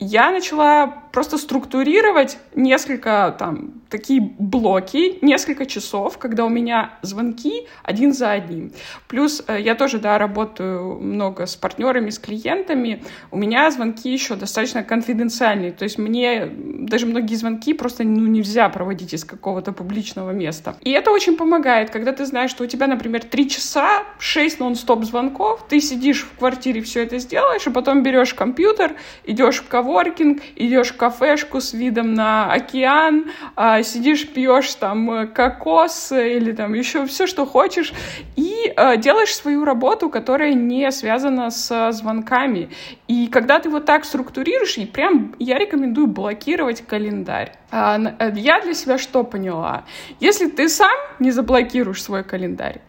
я 0.00 0.30
начала 0.30 0.86
просто 1.12 1.36
структурировать 1.36 2.38
несколько 2.54 3.36
там 3.38 3.82
такие 3.90 4.20
блоки, 4.20 5.18
несколько 5.22 5.66
часов, 5.66 6.16
когда 6.16 6.46
у 6.46 6.48
меня 6.48 6.94
звонки 7.02 7.66
один 7.82 8.14
за 8.14 8.30
одним. 8.30 8.72
Плюс 9.08 9.42
э, 9.46 9.60
я 9.60 9.74
тоже, 9.74 9.98
да, 9.98 10.16
работаю 10.16 10.98
много 10.98 11.44
с 11.44 11.54
партнерами, 11.54 12.08
с 12.08 12.18
клиентами. 12.18 13.04
У 13.30 13.36
меня 13.36 13.70
звонки 13.70 14.10
еще 14.10 14.36
достаточно 14.36 14.82
конфиденциальные. 14.82 15.72
То 15.72 15.82
есть 15.82 15.98
мне 15.98 16.46
даже 16.46 17.04
многие 17.04 17.34
звонки 17.34 17.74
просто 17.74 18.02
ну, 18.02 18.26
нельзя 18.26 18.70
проводить 18.70 19.12
из 19.12 19.24
какого-то 19.24 19.72
публичного 19.72 20.30
места. 20.30 20.76
Это 20.90 21.10
очень 21.10 21.36
помогает, 21.36 21.90
когда 21.90 22.12
ты 22.12 22.24
знаешь, 22.24 22.50
что 22.50 22.64
у 22.64 22.66
тебя, 22.66 22.86
например, 22.86 23.24
три 23.24 23.48
часа, 23.48 24.04
шесть 24.18 24.60
нон-стоп 24.60 25.04
звонков, 25.04 25.64
ты 25.68 25.80
сидишь 25.80 26.22
в 26.22 26.38
квартире, 26.38 26.82
все 26.82 27.02
это 27.02 27.18
сделаешь, 27.18 27.66
и 27.66 27.70
потом 27.70 28.02
берешь 28.02 28.34
компьютер, 28.34 28.94
идешь 29.24 29.58
в 29.58 29.68
коворкинг, 29.68 30.42
идешь 30.56 30.88
в 30.88 30.96
кафешку 30.96 31.60
с 31.60 31.72
видом 31.72 32.14
на 32.14 32.52
океан, 32.52 33.30
а, 33.56 33.82
сидишь, 33.82 34.28
пьешь 34.28 34.74
там 34.74 35.10
э, 35.10 35.26
кокос 35.26 36.12
или 36.12 36.52
там 36.52 36.74
еще 36.74 37.06
все, 37.06 37.26
что 37.26 37.46
хочешь, 37.46 37.92
и 38.36 38.72
а, 38.76 38.96
делаешь 38.96 39.34
свою 39.34 39.64
работу, 39.64 40.08
которая 40.10 40.54
не 40.54 40.90
связана 40.92 41.50
с 41.50 41.92
звонками. 41.92 42.70
И 43.10 43.26
когда 43.26 43.58
ты 43.58 43.68
вот 43.68 43.86
так 43.86 44.04
структурируешь, 44.04 44.78
и 44.78 44.86
прям 44.86 45.34
я 45.40 45.58
рекомендую 45.58 46.06
блокировать 46.06 46.82
календарь. 46.86 47.54
А, 47.72 47.98
э, 47.98 48.32
я 48.36 48.60
для 48.60 48.72
себя 48.72 48.98
что 48.98 49.24
поняла? 49.24 49.82
Если 50.20 50.46
ты 50.46 50.68
сам 50.68 50.96
не 51.18 51.32
заблокируешь 51.32 52.00
свой 52.00 52.22
календарь, 52.22 52.80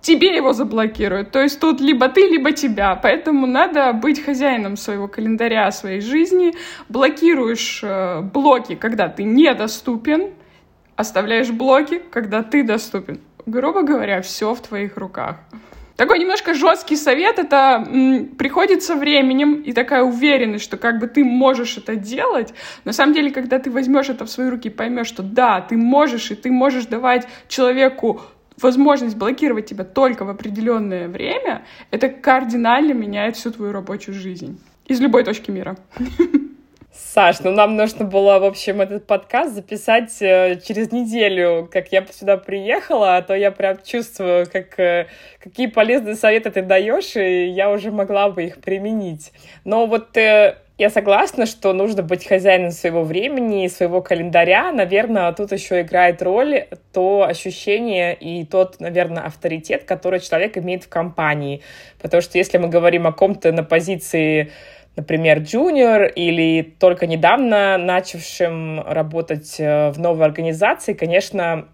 тебе 0.00 0.34
его 0.34 0.52
заблокируют. 0.52 1.30
То 1.30 1.40
есть 1.40 1.60
тут 1.60 1.80
либо 1.80 2.08
ты, 2.08 2.22
либо 2.22 2.50
тебя. 2.50 2.96
Поэтому 2.96 3.46
надо 3.46 3.92
быть 3.92 4.20
хозяином 4.20 4.76
своего 4.76 5.06
календаря, 5.06 5.70
своей 5.70 6.00
жизни. 6.00 6.54
Блокируешь 6.88 7.78
э, 7.84 8.22
блоки, 8.22 8.74
когда 8.74 9.08
ты 9.08 9.22
недоступен, 9.22 10.32
оставляешь 10.96 11.52
блоки, 11.52 12.02
когда 12.10 12.42
ты 12.42 12.64
доступен. 12.64 13.20
Грубо 13.46 13.82
говоря, 13.82 14.22
все 14.22 14.54
в 14.54 14.60
твоих 14.60 14.96
руках. 14.96 15.36
Такой 15.98 16.20
немножко 16.20 16.54
жесткий 16.54 16.94
совет, 16.94 17.40
это 17.40 17.84
м, 17.84 18.26
приходит 18.36 18.84
со 18.84 18.94
временем 18.94 19.54
и 19.62 19.72
такая 19.72 20.04
уверенность, 20.04 20.62
что 20.62 20.76
как 20.76 21.00
бы 21.00 21.08
ты 21.08 21.24
можешь 21.24 21.76
это 21.76 21.96
делать. 21.96 22.54
На 22.84 22.92
самом 22.92 23.14
деле, 23.14 23.32
когда 23.32 23.58
ты 23.58 23.68
возьмешь 23.68 24.08
это 24.08 24.24
в 24.24 24.30
свои 24.30 24.48
руки 24.48 24.68
и 24.68 24.70
поймешь, 24.70 25.08
что 25.08 25.24
да, 25.24 25.60
ты 25.60 25.76
можешь, 25.76 26.30
и 26.30 26.36
ты 26.36 26.52
можешь 26.52 26.86
давать 26.86 27.26
человеку 27.48 28.20
возможность 28.62 29.16
блокировать 29.16 29.66
тебя 29.66 29.82
только 29.82 30.24
в 30.24 30.28
определенное 30.30 31.08
время, 31.08 31.64
это 31.90 32.08
кардинально 32.08 32.92
меняет 32.92 33.34
всю 33.34 33.50
твою 33.50 33.72
рабочую 33.72 34.14
жизнь. 34.14 34.60
Из 34.86 35.00
любой 35.00 35.24
точки 35.24 35.50
мира. 35.50 35.76
Саш, 37.14 37.40
ну 37.40 37.52
нам 37.52 37.74
нужно 37.74 38.04
было, 38.04 38.38
в 38.38 38.44
общем, 38.44 38.82
этот 38.82 39.06
подкаст 39.06 39.54
записать 39.54 40.20
э, 40.20 40.60
через 40.62 40.92
неделю, 40.92 41.66
как 41.72 41.90
я 41.90 42.04
сюда 42.10 42.36
приехала, 42.36 43.16
а 43.16 43.22
то 43.22 43.34
я 43.34 43.50
прям 43.50 43.78
чувствую, 43.82 44.46
как, 44.46 44.78
э, 44.78 45.06
какие 45.42 45.68
полезные 45.68 46.16
советы 46.16 46.50
ты 46.50 46.60
даешь, 46.60 47.16
и 47.16 47.46
я 47.46 47.70
уже 47.70 47.90
могла 47.90 48.28
бы 48.28 48.44
их 48.44 48.60
применить. 48.60 49.32
Но 49.64 49.86
вот 49.86 50.18
э, 50.18 50.58
я 50.76 50.90
согласна, 50.90 51.46
что 51.46 51.72
нужно 51.72 52.02
быть 52.02 52.26
хозяином 52.26 52.72
своего 52.72 53.04
времени, 53.04 53.68
своего 53.68 54.02
календаря. 54.02 54.70
Наверное, 54.70 55.32
тут 55.32 55.50
еще 55.52 55.80
играет 55.80 56.20
роль 56.20 56.66
то 56.92 57.22
ощущение 57.22 58.14
и 58.14 58.44
тот, 58.44 58.80
наверное, 58.80 59.22
авторитет, 59.22 59.84
который 59.84 60.20
человек 60.20 60.58
имеет 60.58 60.84
в 60.84 60.90
компании. 60.90 61.62
Потому 62.02 62.20
что 62.20 62.36
если 62.36 62.58
мы 62.58 62.68
говорим 62.68 63.06
о 63.06 63.12
ком-то 63.12 63.50
на 63.50 63.64
позиции 63.64 64.52
например, 64.98 65.38
джуниор 65.38 66.06
или 66.06 66.62
только 66.78 67.06
недавно 67.06 67.78
начавшим 67.78 68.80
работать 68.80 69.54
э, 69.58 69.90
в 69.90 69.98
новой 70.00 70.26
организации, 70.26 70.92
конечно, 70.92 71.68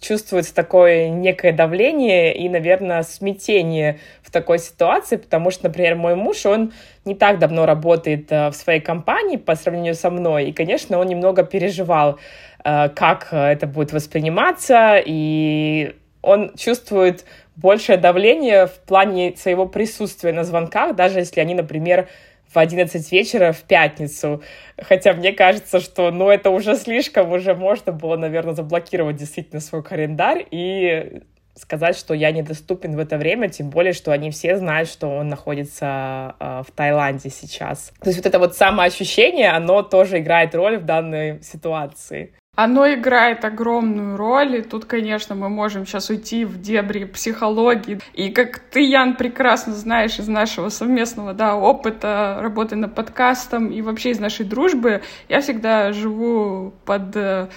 чувствуется 0.00 0.52
такое 0.52 1.08
некое 1.08 1.52
давление 1.52 2.36
и, 2.36 2.48
наверное, 2.48 3.02
смятение 3.04 4.00
в 4.22 4.30
такой 4.32 4.58
ситуации, 4.58 5.16
потому 5.16 5.52
что, 5.52 5.68
например, 5.68 5.94
мой 5.94 6.16
муж, 6.16 6.44
он 6.46 6.72
не 7.04 7.14
так 7.14 7.38
давно 7.38 7.64
работает 7.64 8.30
э, 8.32 8.48
в 8.48 8.54
своей 8.54 8.80
компании 8.80 9.36
по 9.36 9.54
сравнению 9.54 9.94
со 9.94 10.10
мной, 10.10 10.46
и, 10.46 10.52
конечно, 10.52 10.98
он 10.98 11.06
немного 11.06 11.44
переживал, 11.44 12.18
э, 12.64 12.88
как 12.88 13.28
это 13.30 13.68
будет 13.68 13.92
восприниматься, 13.92 15.00
и 15.04 15.94
он 16.22 16.52
чувствует 16.56 17.24
большее 17.54 17.98
давление 17.98 18.66
в 18.66 18.80
плане 18.80 19.36
своего 19.36 19.66
присутствия 19.66 20.32
на 20.32 20.42
звонках, 20.42 20.96
даже 20.96 21.20
если 21.20 21.40
они, 21.40 21.54
например, 21.54 22.08
в 22.54 22.58
11 22.58 23.10
вечера 23.10 23.52
в 23.52 23.62
пятницу. 23.62 24.42
Хотя 24.80 25.12
мне 25.12 25.32
кажется, 25.32 25.80
что 25.80 26.10
ну, 26.10 26.28
это 26.28 26.50
уже 26.50 26.76
слишком, 26.76 27.32
уже 27.32 27.54
можно 27.54 27.92
было, 27.92 28.16
наверное, 28.16 28.54
заблокировать 28.54 29.16
действительно 29.16 29.60
свой 29.60 29.82
календарь 29.82 30.46
и 30.50 31.22
сказать, 31.56 31.96
что 31.96 32.14
я 32.14 32.32
недоступен 32.32 32.96
в 32.96 32.98
это 32.98 33.16
время, 33.16 33.48
тем 33.48 33.70
более, 33.70 33.92
что 33.92 34.12
они 34.12 34.30
все 34.30 34.56
знают, 34.56 34.88
что 34.88 35.08
он 35.08 35.28
находится 35.28 36.34
э, 36.40 36.62
в 36.66 36.72
Таиланде 36.72 37.30
сейчас. 37.30 37.92
То 38.00 38.08
есть 38.08 38.18
вот 38.18 38.26
это 38.26 38.38
вот 38.38 38.56
самоощущение, 38.56 39.50
оно 39.50 39.82
тоже 39.82 40.18
играет 40.18 40.54
роль 40.54 40.78
в 40.78 40.84
данной 40.84 41.42
ситуации. 41.42 42.34
Оно 42.56 42.92
играет 42.92 43.44
огромную 43.44 44.16
роль, 44.16 44.56
и 44.56 44.62
тут, 44.62 44.84
конечно, 44.84 45.34
мы 45.34 45.48
можем 45.48 45.86
сейчас 45.86 46.08
уйти 46.08 46.44
в 46.44 46.60
дебри 46.60 47.04
психологии. 47.04 47.98
И 48.12 48.30
как 48.30 48.60
ты, 48.60 48.82
Ян, 48.82 49.16
прекрасно 49.16 49.72
знаешь 49.72 50.20
из 50.20 50.28
нашего 50.28 50.68
совместного 50.68 51.34
да, 51.34 51.56
опыта 51.56 52.38
работы 52.40 52.76
над 52.76 52.94
подкастом 52.94 53.70
и 53.70 53.82
вообще 53.82 54.10
из 54.10 54.20
нашей 54.20 54.46
дружбы, 54.46 55.02
я 55.28 55.40
всегда 55.40 55.92
живу 55.92 56.72
под 56.84 57.16
э, 57.16 57.48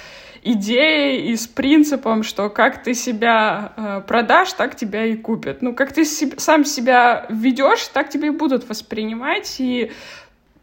идеей 0.41 1.31
и 1.31 1.35
с 1.35 1.47
принципом, 1.47 2.23
что 2.23 2.49
как 2.49 2.81
ты 2.81 2.95
себя 2.95 3.73
э, 3.77 4.01
продашь, 4.07 4.53
так 4.53 4.75
тебя 4.75 5.05
и 5.05 5.15
купят. 5.15 5.61
Ну, 5.61 5.75
как 5.75 5.93
ты 5.93 6.05
сам 6.05 6.65
себя 6.65 7.27
ведешь, 7.29 7.87
так 7.89 8.09
тебя 8.09 8.27
и 8.27 8.31
будут 8.31 8.67
воспринимать. 8.67 9.57
И 9.59 9.91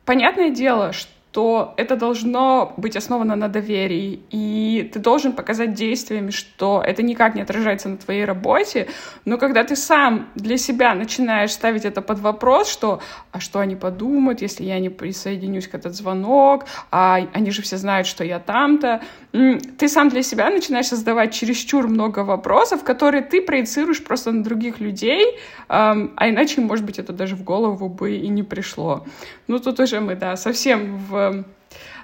понятное 0.05 0.51
дело, 0.51 0.93
что 0.93 1.11
то 1.35 1.75
это 1.77 1.97
должно 1.97 2.73
быть 2.77 2.97
основано 2.97 3.35
на 3.35 3.49
доверии, 3.49 4.21
и 4.31 4.89
ты 4.93 5.01
должен 5.01 5.33
показать 5.33 5.75
действиями, 5.75 6.31
что 6.31 6.81
это 6.87 7.03
никак 7.03 7.35
не 7.35 7.43
отражается 7.43 7.89
на 7.89 7.97
твоей 7.97 8.25
работе, 8.25 8.87
но 9.25 9.37
когда 9.37 9.65
ты 9.65 9.75
сам 9.75 10.29
для 10.37 10.57
себя 10.57 10.95
начинаешь 10.95 11.51
ставить 11.51 11.85
это 11.85 12.03
под 12.03 12.21
вопрос, 12.21 12.71
что 12.71 13.01
а 13.33 13.41
что 13.41 13.59
они 13.59 13.75
подумают, 13.75 14.43
если 14.43 14.63
я 14.63 14.79
не 14.79 14.91
присоединюсь 14.91 15.67
к 15.67 15.75
этот 15.75 15.97
звонок, 15.97 16.67
а 16.93 17.19
они 17.33 17.51
же 17.51 17.63
все 17.63 17.79
знают, 17.79 18.07
что 18.07 18.23
я 18.23 18.39
там-то, 18.39 19.03
ты 19.33 19.89
сам 19.89 20.11
для 20.11 20.23
себя 20.23 20.51
начинаешь 20.51 20.87
создавать 20.87 21.35
чересчур 21.35 21.89
много 21.89 22.21
вопросов, 22.21 22.85
которые 22.85 23.25
ты 23.25 23.43
проецируешь 23.43 24.05
просто 24.05 24.31
на 24.31 24.45
других 24.45 24.79
людей, 24.79 25.37
а 25.69 26.29
иначе, 26.29 26.61
может 26.61 26.87
быть, 26.87 27.01
это 27.01 27.13
даже 27.13 27.35
в 27.35 27.43
голову 27.43 27.89
бы 27.89 28.15
и 28.15 28.29
не 28.29 28.45
пришло. 28.45 29.05
Ну, 29.49 29.59
тут 29.59 29.81
уже 29.81 29.99
мы, 29.99 30.15
да, 30.15 30.37
совсем 30.37 30.99
в 30.99 31.24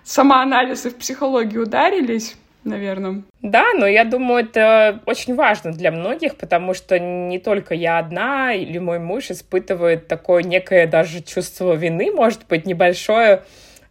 самоанализ 0.05 0.87
и 0.87 0.91
в 0.91 0.97
психологию 0.97 1.63
ударились 1.63 2.37
наверное. 2.65 3.23
Да, 3.43 3.73
но 3.75 3.87
я 3.87 4.05
думаю, 4.05 4.45
это 4.45 5.01
очень 5.07 5.35
важно 5.35 5.73
для 5.73 5.91
многих, 5.91 6.37
потому 6.37 6.75
что 6.75 6.99
не 6.99 7.39
только 7.39 7.75
я 7.75 7.99
одна 7.99 8.53
или 8.53 8.79
мой 8.79 8.99
муж 8.99 9.31
испытывает 9.31 10.09
такое 10.09 10.43
некое 10.43 10.87
даже 10.87 11.23
чувство 11.23 11.75
вины, 11.75 12.13
может 12.13 12.47
быть, 12.49 12.67
небольшое, 12.67 13.43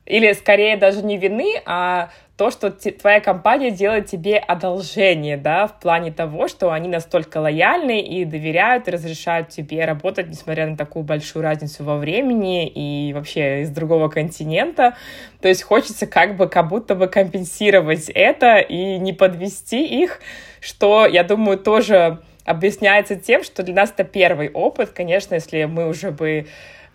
или 0.05 0.33
скорее 0.33 0.77
даже 0.77 1.03
не 1.03 1.17
вины, 1.17 1.62
а 1.65 2.09
то, 2.39 2.51
что 2.51 2.72
твоя 2.72 3.19
компания 3.19 3.69
делает 3.69 4.05
тебе 4.05 4.38
одолжение, 4.38 5.36
да, 5.36 5.67
в 5.67 5.77
плане 5.77 6.10
того, 6.10 6.48
что 6.48 6.72
они 6.72 6.88
настолько 6.88 7.39
лояльны 7.39 8.00
и 8.00 8.24
доверяют, 8.24 8.88
и 8.88 8.91
разрешают 8.91 9.50
тебе 9.50 9.84
работать, 9.84 10.29
несмотря 10.29 10.65
на 10.65 10.77
такую 10.77 11.03
большую 11.03 11.43
разницу 11.43 11.84
во 11.84 11.98
времени 11.98 12.65
и 12.65 13.12
вообще 13.12 13.63
из 13.63 13.72
другого 13.72 14.08
континента. 14.08 14.96
То 15.41 15.50
есть 15.50 15.63
хочется 15.63 16.08
как 16.08 16.38
бы 16.38 16.48
как 16.48 16.69
будто 16.69 16.96
бы 16.96 17.10
компенсировать 17.10 18.08
это 18.08 18.60
и 18.60 18.98
не 19.00 19.12
подвести 19.12 19.86
их, 20.01 20.22
что, 20.62 21.05
я 21.08 21.25
думаю, 21.25 21.58
тоже 21.58 22.19
объясняется 22.46 23.17
тем, 23.17 23.43
что 23.43 23.63
для 23.63 23.75
нас 23.75 23.91
это 23.91 24.05
первый 24.05 24.50
опыт. 24.50 24.91
Конечно, 24.91 25.34
если 25.34 25.65
мы 25.65 25.89
уже 25.89 26.12
бы 26.12 26.48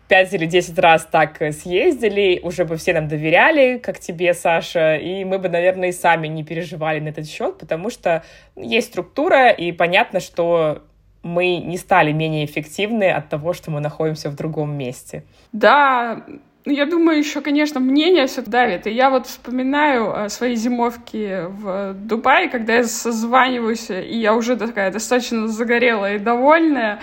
пять 0.08 0.32
или 0.34 0.46
десять 0.46 0.78
раз 0.78 1.06
так 1.10 1.38
съездили, 1.52 2.40
уже 2.42 2.64
бы 2.64 2.76
все 2.76 2.92
нам 2.92 3.08
доверяли, 3.08 3.78
как 3.78 3.98
тебе, 3.98 4.34
Саша, 4.34 4.96
и 4.96 5.24
мы 5.24 5.38
бы, 5.38 5.48
наверное, 5.48 5.88
и 5.88 5.92
сами 5.92 6.28
не 6.28 6.44
переживали 6.44 7.00
на 7.00 7.08
этот 7.08 7.28
счет, 7.28 7.58
потому 7.58 7.90
что 7.90 8.22
есть 8.56 8.88
структура, 8.88 9.50
и 9.50 9.72
понятно, 9.72 10.20
что 10.20 10.82
мы 11.22 11.56
не 11.56 11.78
стали 11.78 12.12
менее 12.12 12.44
эффективны 12.44 13.10
от 13.10 13.28
того, 13.30 13.54
что 13.54 13.70
мы 13.70 13.80
находимся 13.80 14.30
в 14.30 14.36
другом 14.36 14.76
месте. 14.76 15.24
Да, 15.52 16.24
ну, 16.66 16.72
я 16.72 16.86
думаю, 16.86 17.18
еще, 17.18 17.42
конечно, 17.42 17.78
мнение 17.78 18.26
все 18.26 18.40
давит. 18.40 18.86
И 18.86 18.90
я 18.90 19.10
вот 19.10 19.26
вспоминаю 19.26 20.12
э, 20.14 20.28
свои 20.30 20.54
зимовки 20.54 21.46
в 21.46 21.92
Дубае, 21.92 22.48
когда 22.48 22.76
я 22.76 22.84
созваниваюсь, 22.84 23.90
и 23.90 24.18
я 24.18 24.34
уже 24.34 24.56
такая 24.56 24.90
достаточно 24.90 25.46
загорелая 25.48 26.16
и 26.16 26.18
довольная. 26.18 27.00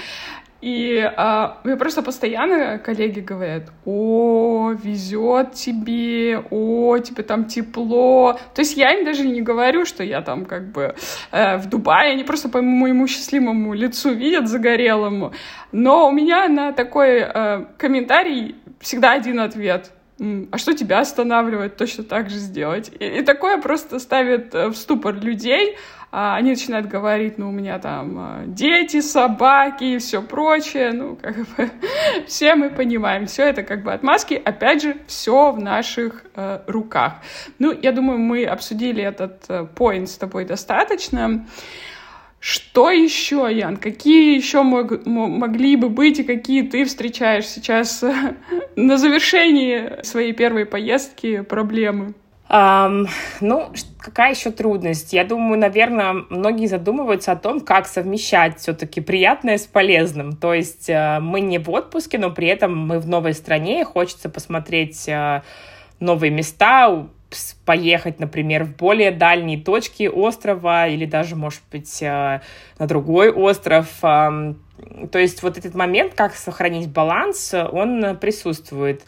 И 0.61 0.99
а, 1.17 1.57
мне 1.63 1.75
просто 1.75 2.03
постоянно 2.03 2.77
коллеги 2.77 3.19
говорят, 3.19 3.63
о, 3.85 4.71
везет 4.71 5.53
тебе, 5.53 6.43
о, 6.51 6.99
тебе 6.99 7.23
там 7.23 7.45
тепло. 7.45 8.39
То 8.53 8.61
есть 8.61 8.77
я 8.77 8.91
им 8.93 9.03
даже 9.03 9.27
не 9.27 9.41
говорю, 9.41 9.85
что 9.85 10.03
я 10.03 10.21
там 10.21 10.45
как 10.45 10.71
бы 10.71 10.95
э, 11.31 11.57
в 11.57 11.67
Дубае, 11.67 12.13
они 12.13 12.23
просто 12.23 12.47
по 12.47 12.61
моему 12.61 13.07
счастливому 13.07 13.73
лицу 13.73 14.13
видят 14.13 14.47
загорелому. 14.47 15.33
Но 15.71 16.07
у 16.07 16.11
меня 16.11 16.47
на 16.47 16.73
такой 16.73 17.21
э, 17.21 17.65
комментарий 17.77 18.55
всегда 18.79 19.13
один 19.13 19.39
ответ— 19.39 19.91
а 20.51 20.57
что 20.59 20.75
тебя 20.75 20.99
останавливает 20.99 21.77
точно 21.77 22.03
так 22.03 22.29
же 22.29 22.37
сделать? 22.37 22.91
И, 22.99 23.05
и 23.05 23.23
такое 23.23 23.57
просто 23.59 23.97
ставит 23.97 24.53
э, 24.53 24.67
в 24.67 24.75
ступор 24.75 25.15
людей, 25.15 25.77
а 26.11 26.35
они 26.35 26.51
начинают 26.51 26.87
говорить, 26.87 27.37
ну, 27.37 27.49
у 27.49 27.51
меня 27.51 27.79
там 27.79 28.17
а, 28.19 28.43
дети, 28.45 28.99
собаки 28.99 29.85
и 29.85 29.97
все 29.97 30.21
прочее, 30.21 30.91
ну, 30.91 31.15
как 31.15 31.37
бы, 31.37 31.71
все 32.27 32.55
мы 32.55 32.69
понимаем, 32.69 33.27
все 33.27 33.43
это 33.43 33.63
как 33.63 33.83
бы 33.83 33.93
отмазки, 33.93 34.33
опять 34.33 34.81
же, 34.81 34.97
все 35.07 35.51
в 35.51 35.59
наших 35.59 36.25
э, 36.35 36.59
руках. 36.67 37.21
Ну, 37.59 37.71
я 37.71 37.93
думаю, 37.93 38.19
мы 38.19 38.43
обсудили 38.43 39.01
этот 39.01 39.45
э, 39.47 39.65
point 39.73 40.07
с 40.07 40.17
тобой 40.17 40.43
достаточно. 40.43 41.45
Что 42.41 42.89
еще, 42.89 43.47
Ян? 43.49 43.77
Какие 43.77 44.35
еще 44.35 44.63
мог, 44.63 45.05
могли 45.05 45.77
бы 45.77 45.89
быть 45.89 46.19
и 46.19 46.23
какие 46.23 46.63
ты 46.63 46.83
встречаешь 46.83 47.45
сейчас 47.45 48.03
на 48.75 48.97
завершении 48.97 50.03
своей 50.03 50.33
первой 50.33 50.65
поездки 50.65 51.41
проблемы? 51.41 52.15
Um, 52.51 53.07
ну, 53.39 53.71
какая 53.97 54.31
еще 54.31 54.51
трудность? 54.51 55.13
Я 55.13 55.23
думаю, 55.23 55.57
наверное, 55.57 56.25
многие 56.29 56.65
задумываются 56.65 57.31
о 57.31 57.37
том, 57.37 57.61
как 57.61 57.87
совмещать 57.87 58.59
все-таки 58.59 58.99
приятное 58.99 59.57
с 59.57 59.67
полезным. 59.67 60.35
То 60.35 60.53
есть 60.53 60.89
uh, 60.89 61.21
мы 61.21 61.39
не 61.39 61.59
в 61.59 61.69
отпуске, 61.69 62.17
но 62.17 62.29
при 62.29 62.49
этом 62.49 62.77
мы 62.77 62.99
в 62.99 63.07
новой 63.07 63.35
стране, 63.35 63.85
хочется 63.85 64.27
посмотреть 64.27 65.07
uh, 65.07 65.43
новые 66.01 66.29
места, 66.29 67.07
поехать, 67.63 68.19
например, 68.19 68.65
в 68.65 68.75
более 68.75 69.11
дальние 69.11 69.57
точки 69.57 70.07
острова 70.07 70.87
или 70.87 71.05
даже, 71.05 71.37
может 71.37 71.61
быть, 71.71 72.01
uh, 72.01 72.41
на 72.79 72.85
другой 72.85 73.31
остров. 73.31 73.87
То 74.01 74.49
есть 75.13 75.41
вот 75.41 75.57
этот 75.57 75.73
момент, 75.73 76.15
как 76.15 76.35
сохранить 76.35 76.89
баланс, 76.89 77.53
он 77.53 78.17
присутствует. 78.19 79.03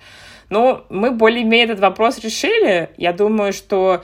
Но 0.53 0.85
мы 0.89 1.09
более-менее 1.09 1.65
этот 1.65 1.79
вопрос 1.79 2.19
решили. 2.19 2.91
Я 2.97 3.11
думаю, 3.11 3.53
что 3.53 4.03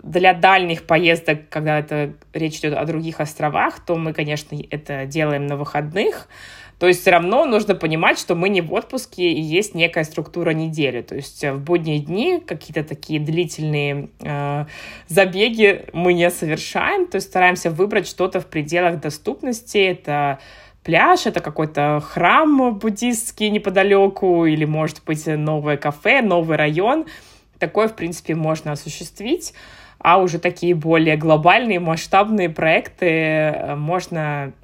для 0.00 0.32
дальних 0.32 0.84
поездок, 0.84 1.48
когда 1.48 1.80
это 1.80 2.12
речь 2.32 2.60
идет 2.60 2.74
о 2.74 2.84
других 2.84 3.18
островах, 3.18 3.84
то 3.84 3.96
мы, 3.96 4.12
конечно, 4.12 4.56
это 4.70 5.06
делаем 5.06 5.48
на 5.48 5.56
выходных. 5.56 6.28
То 6.78 6.86
есть 6.86 7.00
все 7.00 7.10
равно 7.10 7.44
нужно 7.46 7.74
понимать, 7.74 8.20
что 8.20 8.36
мы 8.36 8.48
не 8.48 8.60
в 8.60 8.72
отпуске 8.72 9.24
и 9.24 9.40
есть 9.40 9.74
некая 9.74 10.04
структура 10.04 10.50
недели. 10.50 11.02
То 11.02 11.16
есть 11.16 11.42
в 11.42 11.58
будние 11.58 11.98
дни 11.98 12.38
какие-то 12.46 12.84
такие 12.84 13.18
длительные 13.18 14.10
э, 14.20 14.66
забеги 15.08 15.86
мы 15.92 16.12
не 16.12 16.30
совершаем. 16.30 17.08
То 17.08 17.16
есть 17.16 17.26
стараемся 17.26 17.70
выбрать 17.70 18.06
что-то 18.06 18.40
в 18.40 18.46
пределах 18.46 19.00
доступности. 19.00 19.78
Это 19.78 20.38
пляж, 20.88 21.26
это 21.26 21.40
какой-то 21.40 22.00
храм 22.02 22.78
буддистский 22.78 23.50
неподалеку, 23.50 24.46
или, 24.46 24.64
может 24.64 25.04
быть, 25.04 25.26
новое 25.26 25.76
кафе, 25.76 26.22
новый 26.22 26.56
район. 26.56 27.04
Такое, 27.58 27.88
в 27.88 27.94
принципе, 27.94 28.34
можно 28.34 28.72
осуществить. 28.72 29.52
А 29.98 30.16
уже 30.16 30.38
такие 30.38 30.74
более 30.74 31.18
глобальные, 31.18 31.78
масштабные 31.78 32.48
проекты 32.48 33.06
э, 33.06 33.74
можно 33.74 34.54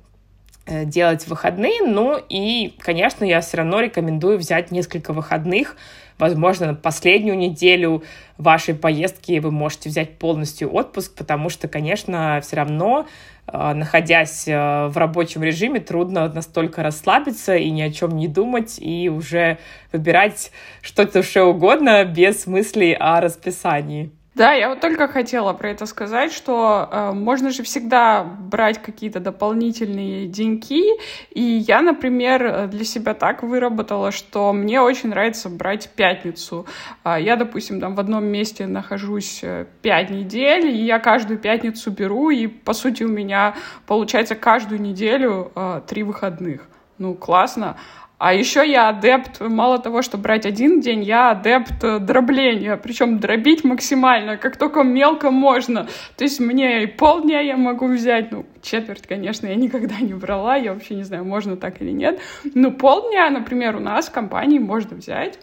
э, 0.65 0.87
делать 0.87 1.29
выходные. 1.29 1.83
Ну 1.83 2.19
и, 2.31 2.75
конечно, 2.79 3.23
я 3.27 3.43
все 3.43 3.59
равно 3.59 3.81
рекомендую 3.81 4.39
взять 4.39 4.71
несколько 4.71 5.13
выходных. 5.13 5.77
Возможно, 6.19 6.75
последнюю 6.75 7.37
неделю 7.37 8.05
вашей 8.39 8.75
поездки 8.75 9.39
вы 9.41 9.51
можете 9.51 9.89
взять 9.89 10.19
полностью 10.19 10.73
отпуск, 10.73 11.15
потому 11.17 11.49
что, 11.49 11.67
конечно, 11.67 12.41
все 12.43 12.57
равно 12.57 13.07
а, 13.47 13.75
находясь 13.75 14.47
а, 14.49 14.89
в 14.89 14.97
рабочем 14.97 15.43
режиме, 15.43 15.81
трудно 15.81 16.29
настолько 16.33 16.83
расслабиться 16.83 17.55
и 17.57 17.71
ни 17.71 17.83
о 17.83 17.91
чем 17.91 18.17
не 18.17 18.29
думать, 18.29 18.79
и 18.79 19.09
уже 19.09 19.59
выбирать 19.93 20.51
что-то 20.81 21.21
душе 21.21 21.43
угодно 21.43 22.05
без 22.05 22.47
мыслей 22.47 22.95
о 22.95 23.21
расписании. 23.21 24.11
Да, 24.35 24.53
я 24.53 24.69
вот 24.69 24.81
только 24.81 25.07
хотела 25.07 25.53
про 25.53 25.71
это 25.71 25.87
сказать, 25.87 26.33
что 26.33 26.89
э, 26.91 27.13
можно 27.13 27.51
же 27.51 27.63
всегда 27.63 28.25
брать 28.25 28.83
какие-то 28.83 29.21
дополнительные 29.21 30.27
деньги. 30.27 30.83
И 31.31 31.41
я, 31.41 31.83
например, 31.83 32.67
для 32.67 32.85
себя 32.85 33.15
так 33.15 33.45
выработала, 33.45 34.11
что 34.11 34.53
мне 34.53 34.81
очень 34.81 35.11
нравится 35.11 35.49
брать 35.49 35.89
пятницу. 35.91 36.67
Э, 37.05 37.17
я, 37.21 37.37
допустим, 37.37 37.81
там 37.81 37.95
в 37.95 38.01
одном 38.01 38.25
месте 38.25 38.67
нахожусь 38.67 39.39
э, 39.45 39.67
пять 39.83 40.11
недель, 40.11 40.67
и 40.67 40.85
я 40.85 40.99
каждую 40.99 41.39
пятницу 41.39 41.93
беру, 41.93 42.31
и, 42.31 42.49
по 42.49 42.73
сути, 42.73 43.05
у 43.05 43.09
меня 43.09 43.55
получается 43.87 44.35
каждую 44.35 44.81
неделю 44.81 45.53
э, 45.55 45.81
три 45.87 46.03
выходных. 46.03 46.63
Ну, 46.99 47.15
классно. 47.15 47.77
А 48.19 48.33
еще 48.33 48.69
я 48.69 48.89
адепт, 48.89 49.41
мало 49.41 49.79
того, 49.79 50.01
что 50.01 50.17
брать 50.17 50.47
один 50.47 50.81
день, 50.81 51.03
я 51.03 51.33
адепт 51.33 51.81
дробления, 51.81 52.77
причем 52.77 53.19
дробить 53.19 53.65
максимально, 53.65 54.37
как 54.37 54.57
только 54.57 54.83
мелко 54.83 55.31
можно. 55.31 55.89
То 56.17 56.25
есть 56.25 56.39
мне 56.39 56.85
и 56.85 56.87
полдня 56.87 57.41
я 57.41 57.57
могу 57.57 57.87
взять, 57.87 58.31
ну, 58.31 58.47
четверть, 58.63 59.07
конечно, 59.07 59.49
я 59.49 59.57
никогда 59.57 59.97
не 59.99 60.15
брала, 60.15 60.57
я 60.57 60.73
вообще 60.73 60.95
не 60.95 61.03
знаю, 61.03 61.25
можно 61.25 61.57
так 61.57 61.83
или 61.83 61.91
нет. 61.91 62.21
Но 62.55 62.71
полдня, 62.71 63.29
например, 63.31 63.77
у 63.77 63.81
нас 63.81 64.09
в 64.09 64.13
компании 64.13 64.59
можно 64.59 64.97
взять 64.97 65.39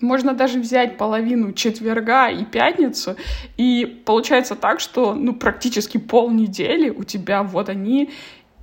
можно 0.00 0.34
даже 0.34 0.58
взять 0.58 0.96
половину 0.96 1.52
четверга 1.52 2.28
и 2.28 2.44
пятницу, 2.44 3.16
и 3.56 4.02
получается 4.04 4.54
так, 4.56 4.80
что 4.80 5.14
ну, 5.14 5.34
практически 5.34 5.98
полнедели 5.98 6.90
у 6.90 7.04
тебя 7.04 7.42
вот 7.42 7.68
они, 7.68 8.10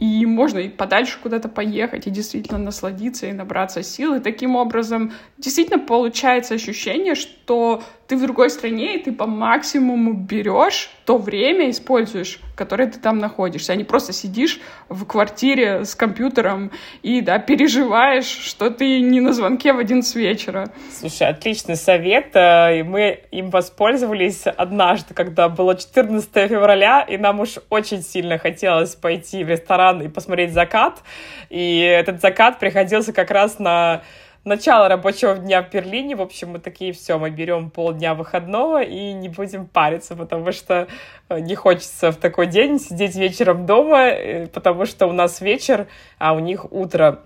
и 0.02 0.26
можно 0.26 0.58
и 0.58 0.68
подальше 0.68 1.20
куда-то 1.22 1.48
поехать, 1.48 2.08
и 2.08 2.10
действительно 2.10 2.58
насладиться, 2.58 3.28
и 3.28 3.34
набраться 3.34 3.84
сил. 3.84 4.16
И 4.16 4.20
таким 4.20 4.56
образом 4.56 5.14
действительно 5.38 5.78
получается 5.78 6.56
ощущение, 6.56 7.14
что 7.14 7.84
ты 8.08 8.18
в 8.18 8.22
другой 8.24 8.50
стране, 8.50 8.96
и 8.96 9.04
ты 9.04 9.12
по 9.12 9.28
максимуму 9.28 10.14
берешь 10.14 10.90
то 11.06 11.18
время, 11.18 11.70
используешь, 11.70 12.40
которое 12.56 12.88
ты 12.88 13.00
там 13.00 13.20
находишься, 13.20 13.74
а 13.74 13.76
не 13.76 13.84
просто 13.84 14.12
сидишь 14.12 14.60
в 14.90 15.06
квартире 15.06 15.86
с 15.86 15.96
компьютером 15.96 16.72
и, 17.04 17.22
да, 17.22 17.40
переживаешь, 17.40 18.26
что 18.26 18.70
ты 18.70 19.00
не 19.02 19.22
на 19.22 19.34
звонке 19.34 19.72
в 19.72 19.78
11 19.78 20.16
вечера. 20.16 20.72
Слушай, 20.92 21.30
отличный 21.30 21.76
совет. 21.76 22.36
Э, 22.36 22.80
и 22.80 22.84
мы 22.84 23.22
им 23.32 23.50
воспользовались 23.50 24.46
однажды, 24.46 25.14
когда 25.14 25.48
было 25.48 25.76
14 25.76 26.30
февраля, 26.50 27.02
и 27.02 27.18
нам 27.18 27.40
уж 27.40 27.60
очень 27.70 28.02
сильно 28.02 28.38
хотелось 28.38 28.96
пойти 28.96 29.44
в 29.44 29.50
ресторан 29.50 29.91
и 30.00 30.08
посмотреть 30.08 30.54
закат. 30.54 31.02
И 31.50 31.80
этот 31.80 32.22
закат 32.22 32.60
приходился 32.60 33.12
как 33.14 33.32
раз 33.32 33.60
на 33.60 34.04
начало 34.44 34.88
рабочего 34.88 35.38
дня 35.38 35.62
в 35.62 35.70
Берлине. 35.70 36.16
В 36.16 36.22
общем, 36.22 36.52
мы 36.52 36.60
такие, 36.60 36.94
все, 36.94 37.18
мы 37.18 37.30
берем 37.30 37.70
полдня 37.70 38.14
выходного 38.14 38.82
и 38.82 39.14
не 39.14 39.30
будем 39.30 39.68
париться, 39.68 40.16
потому 40.16 40.52
что 40.52 40.88
э, 41.30 41.40
не 41.40 41.56
хочется 41.56 42.12
в 42.12 42.16
такой 42.16 42.48
день 42.48 42.80
сидеть 42.80 43.16
вечером 43.16 43.66
дома, 43.66 44.08
э, 44.08 44.48
потому 44.48 44.86
что 44.86 45.08
у 45.08 45.12
нас 45.12 45.42
вечер, 45.42 45.88
а 46.18 46.34
у 46.34 46.40
них 46.40 46.72
утро. 46.72 47.22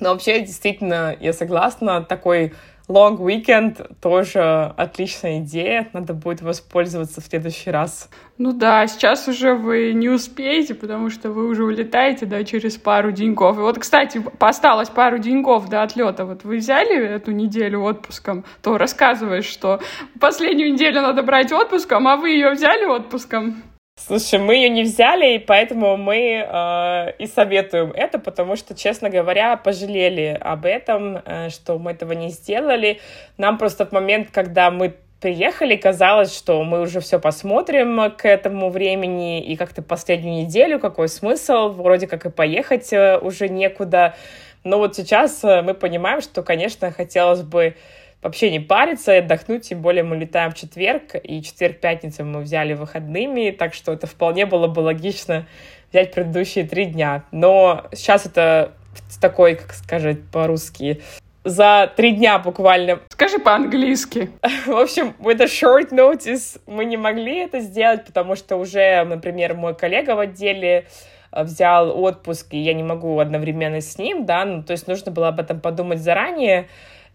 Но 0.00 0.12
вообще, 0.12 0.40
действительно, 0.40 1.16
я 1.20 1.32
согласна, 1.32 2.02
такой 2.02 2.54
long 2.88 3.18
weekend 3.18 3.96
тоже 4.00 4.72
отличная 4.76 5.40
идея. 5.40 5.88
Надо 5.92 6.14
будет 6.14 6.40
воспользоваться 6.40 7.20
в 7.20 7.24
следующий 7.24 7.70
раз. 7.70 8.08
Ну 8.38 8.52
да, 8.52 8.86
сейчас 8.86 9.28
уже 9.28 9.54
вы 9.54 9.92
не 9.92 10.08
успеете, 10.08 10.74
потому 10.74 11.10
что 11.10 11.30
вы 11.30 11.46
уже 11.48 11.64
улетаете, 11.64 12.24
да, 12.24 12.44
через 12.44 12.76
пару 12.76 13.12
деньков. 13.12 13.58
И 13.58 13.60
вот, 13.60 13.78
кстати, 13.78 14.22
осталось 14.38 14.88
пару 14.88 15.18
деньков 15.18 15.68
до 15.68 15.82
отлета. 15.82 16.24
Вот 16.24 16.44
вы 16.44 16.58
взяли 16.58 16.96
эту 16.96 17.32
неделю 17.32 17.82
отпуском, 17.82 18.44
то 18.62 18.78
рассказываешь, 18.78 19.46
что 19.46 19.80
последнюю 20.20 20.72
неделю 20.72 21.02
надо 21.02 21.22
брать 21.22 21.52
отпуском, 21.52 22.08
а 22.08 22.16
вы 22.16 22.30
ее 22.30 22.50
взяли 22.52 22.84
отпуском. 22.84 23.62
Слушай, 24.06 24.38
мы 24.38 24.54
ее 24.54 24.68
не 24.68 24.84
взяли, 24.84 25.34
и 25.34 25.38
поэтому 25.40 25.96
мы 25.96 26.46
э, 26.48 27.12
и 27.18 27.26
советуем 27.26 27.90
это, 27.90 28.20
потому 28.20 28.54
что, 28.54 28.74
честно 28.74 29.10
говоря, 29.10 29.56
пожалели 29.56 30.38
об 30.40 30.66
этом, 30.66 31.16
э, 31.16 31.48
что 31.50 31.78
мы 31.78 31.90
этого 31.90 32.12
не 32.12 32.30
сделали. 32.30 33.00
Нам 33.38 33.58
просто 33.58 33.86
в 33.86 33.92
момент, 33.92 34.28
когда 34.30 34.70
мы 34.70 34.94
приехали, 35.20 35.74
казалось, 35.74 36.36
что 36.36 36.62
мы 36.62 36.80
уже 36.80 37.00
все 37.00 37.18
посмотрим 37.18 38.12
к 38.16 38.24
этому 38.24 38.70
времени, 38.70 39.42
и 39.42 39.56
как-то 39.56 39.82
последнюю 39.82 40.46
неделю, 40.46 40.78
какой 40.78 41.08
смысл, 41.08 41.70
вроде 41.70 42.06
как 42.06 42.24
и 42.24 42.30
поехать 42.30 42.92
э, 42.92 43.18
уже 43.18 43.48
некуда. 43.48 44.14
Но 44.62 44.78
вот 44.78 44.94
сейчас 44.94 45.42
э, 45.42 45.60
мы 45.62 45.74
понимаем, 45.74 46.20
что, 46.20 46.44
конечно, 46.44 46.92
хотелось 46.92 47.42
бы 47.42 47.74
вообще 48.22 48.50
не 48.50 48.60
париться 48.60 49.14
и 49.14 49.18
отдохнуть, 49.18 49.68
тем 49.68 49.80
более 49.80 50.02
мы 50.02 50.16
летаем 50.16 50.50
в 50.50 50.54
четверг, 50.54 51.14
и 51.22 51.42
четверг-пятницу 51.42 52.24
мы 52.24 52.40
взяли 52.40 52.74
выходными, 52.74 53.50
так 53.50 53.74
что 53.74 53.92
это 53.92 54.06
вполне 54.06 54.46
было 54.46 54.66
бы 54.66 54.80
логично 54.80 55.46
взять 55.90 56.12
предыдущие 56.12 56.66
три 56.66 56.86
дня. 56.86 57.24
Но 57.30 57.86
сейчас 57.92 58.26
это 58.26 58.72
такой, 59.20 59.54
как 59.54 59.72
сказать 59.72 60.18
по-русски, 60.30 61.02
за 61.44 61.90
три 61.96 62.12
дня 62.12 62.38
буквально. 62.38 63.00
Скажи 63.10 63.38
по-английски. 63.38 64.30
В 64.66 64.76
общем, 64.76 65.14
with 65.18 65.40
a 65.40 65.46
short 65.46 65.90
notice 65.90 66.60
мы 66.66 66.84
не 66.84 66.96
могли 66.96 67.38
это 67.38 67.60
сделать, 67.60 68.04
потому 68.04 68.34
что 68.34 68.56
уже, 68.56 69.04
например, 69.04 69.54
мой 69.54 69.74
коллега 69.74 70.14
в 70.14 70.18
отделе 70.18 70.86
э, 71.32 71.42
взял 71.44 71.98
отпуск, 71.98 72.48
и 72.50 72.58
я 72.58 72.74
не 72.74 72.82
могу 72.82 73.18
одновременно 73.18 73.80
с 73.80 73.96
ним, 73.98 74.26
да, 74.26 74.44
ну, 74.44 74.62
то 74.62 74.72
есть 74.72 74.88
нужно 74.88 75.10
было 75.10 75.28
об 75.28 75.40
этом 75.40 75.60
подумать 75.60 76.00
заранее, 76.00 76.68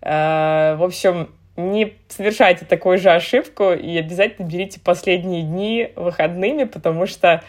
в 0.04 0.84
общем, 0.84 1.30
не 1.56 1.94
совершайте 2.08 2.66
такую 2.66 2.98
же 2.98 3.12
ошибку 3.12 3.72
и 3.72 3.98
обязательно 3.98 4.48
берите 4.48 4.80
последние 4.80 5.44
дни 5.44 5.92
выходными, 5.96 6.63
потому 6.63 7.06
что 7.06 7.44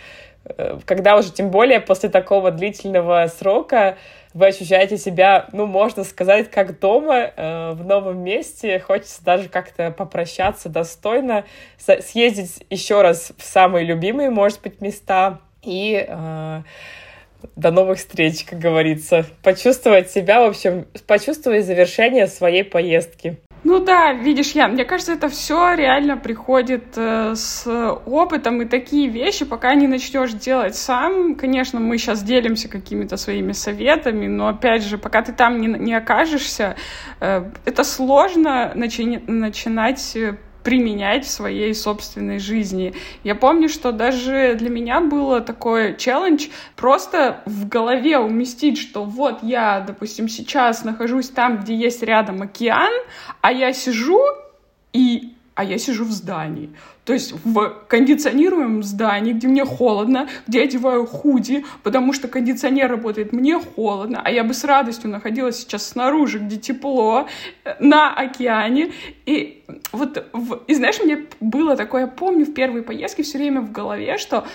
э, 0.44 0.78
когда 0.84 1.16
уже, 1.16 1.32
тем 1.32 1.50
более, 1.50 1.80
после 1.80 2.10
такого 2.10 2.50
длительного 2.50 3.26
срока 3.34 3.96
вы 4.34 4.48
ощущаете 4.48 4.98
себя, 4.98 5.46
ну, 5.52 5.66
можно 5.66 6.04
сказать, 6.04 6.50
как 6.50 6.78
дома, 6.80 7.30
э, 7.34 7.72
в 7.72 7.84
новом 7.84 8.18
месте. 8.18 8.78
Хочется 8.78 9.24
даже 9.24 9.48
как-то 9.48 9.90
попрощаться 9.90 10.68
достойно, 10.68 11.44
съездить 11.78 12.64
еще 12.68 13.00
раз 13.00 13.32
в 13.38 13.42
самые 13.42 13.86
любимые, 13.86 14.30
может 14.30 14.60
быть, 14.60 14.80
места 14.80 15.38
и 15.62 16.04
э, 16.06 16.62
до 17.56 17.70
новых 17.70 17.98
встреч, 17.98 18.44
как 18.44 18.58
говорится. 18.58 19.26
Почувствовать 19.42 20.10
себя, 20.10 20.42
в 20.42 20.50
общем, 20.50 20.86
почувствовать 21.06 21.64
завершение 21.64 22.26
своей 22.26 22.64
поездки. 22.64 23.38
Ну 23.64 23.78
да, 23.78 24.12
видишь, 24.12 24.52
Ян, 24.52 24.72
мне 24.72 24.84
кажется, 24.84 25.14
это 25.14 25.30
все 25.30 25.72
реально 25.72 26.18
приходит 26.18 26.84
э, 26.96 27.34
с 27.34 27.66
опытом, 28.04 28.60
и 28.60 28.66
такие 28.66 29.08
вещи, 29.08 29.46
пока 29.46 29.74
не 29.74 29.86
начнешь 29.86 30.32
делать 30.32 30.76
сам, 30.76 31.34
конечно, 31.34 31.80
мы 31.80 31.96
сейчас 31.96 32.22
делимся 32.22 32.68
какими-то 32.68 33.16
своими 33.16 33.52
советами, 33.52 34.26
но 34.26 34.48
опять 34.48 34.84
же, 34.84 34.98
пока 34.98 35.22
ты 35.22 35.32
там 35.32 35.62
не, 35.62 35.68
не 35.68 35.94
окажешься, 35.94 36.76
э, 37.20 37.50
это 37.64 37.84
сложно 37.84 38.70
начи- 38.74 39.24
начинать 39.26 40.14
э, 40.14 40.36
применять 40.64 41.26
в 41.26 41.30
своей 41.30 41.74
собственной 41.74 42.38
жизни. 42.38 42.94
Я 43.22 43.34
помню, 43.34 43.68
что 43.68 43.92
даже 43.92 44.56
для 44.58 44.70
меня 44.70 45.00
было 45.00 45.40
такой 45.40 45.96
челлендж 45.96 46.48
просто 46.74 47.42
в 47.44 47.68
голове 47.68 48.18
уместить, 48.18 48.78
что 48.78 49.04
вот 49.04 49.42
я, 49.42 49.80
допустим, 49.80 50.28
сейчас 50.28 50.82
нахожусь 50.82 51.28
там, 51.28 51.58
где 51.58 51.76
есть 51.76 52.02
рядом 52.02 52.42
океан, 52.42 52.92
а 53.42 53.52
я 53.52 53.72
сижу 53.72 54.22
и 54.92 55.33
а 55.54 55.64
я 55.64 55.78
сижу 55.78 56.04
в 56.04 56.10
здании. 56.10 56.70
То 57.04 57.12
есть 57.12 57.34
в 57.44 57.68
кондиционируемом 57.88 58.82
здании, 58.82 59.32
где 59.32 59.46
мне 59.46 59.64
холодно, 59.64 60.28
где 60.46 60.58
я 60.58 60.64
одеваю 60.64 61.06
худи, 61.06 61.64
потому 61.82 62.12
что 62.12 62.28
кондиционер 62.28 62.90
работает, 62.90 63.32
мне 63.32 63.60
холодно, 63.60 64.20
а 64.24 64.30
я 64.30 64.42
бы 64.42 64.54
с 64.54 64.64
радостью 64.64 65.10
находилась 65.10 65.58
сейчас 65.58 65.86
снаружи, 65.86 66.38
где 66.38 66.56
тепло, 66.56 67.28
э, 67.64 67.74
на 67.78 68.14
океане. 68.14 68.92
И 69.26 69.64
вот, 69.92 70.26
в... 70.32 70.62
и 70.66 70.74
знаешь, 70.74 71.00
мне 71.00 71.26
было 71.40 71.76
такое, 71.76 72.02
я 72.02 72.06
помню 72.08 72.46
в 72.46 72.54
первой 72.54 72.82
поездке 72.82 73.22
все 73.22 73.38
время 73.38 73.60
в 73.60 73.70
голове, 73.70 74.18
что 74.18 74.46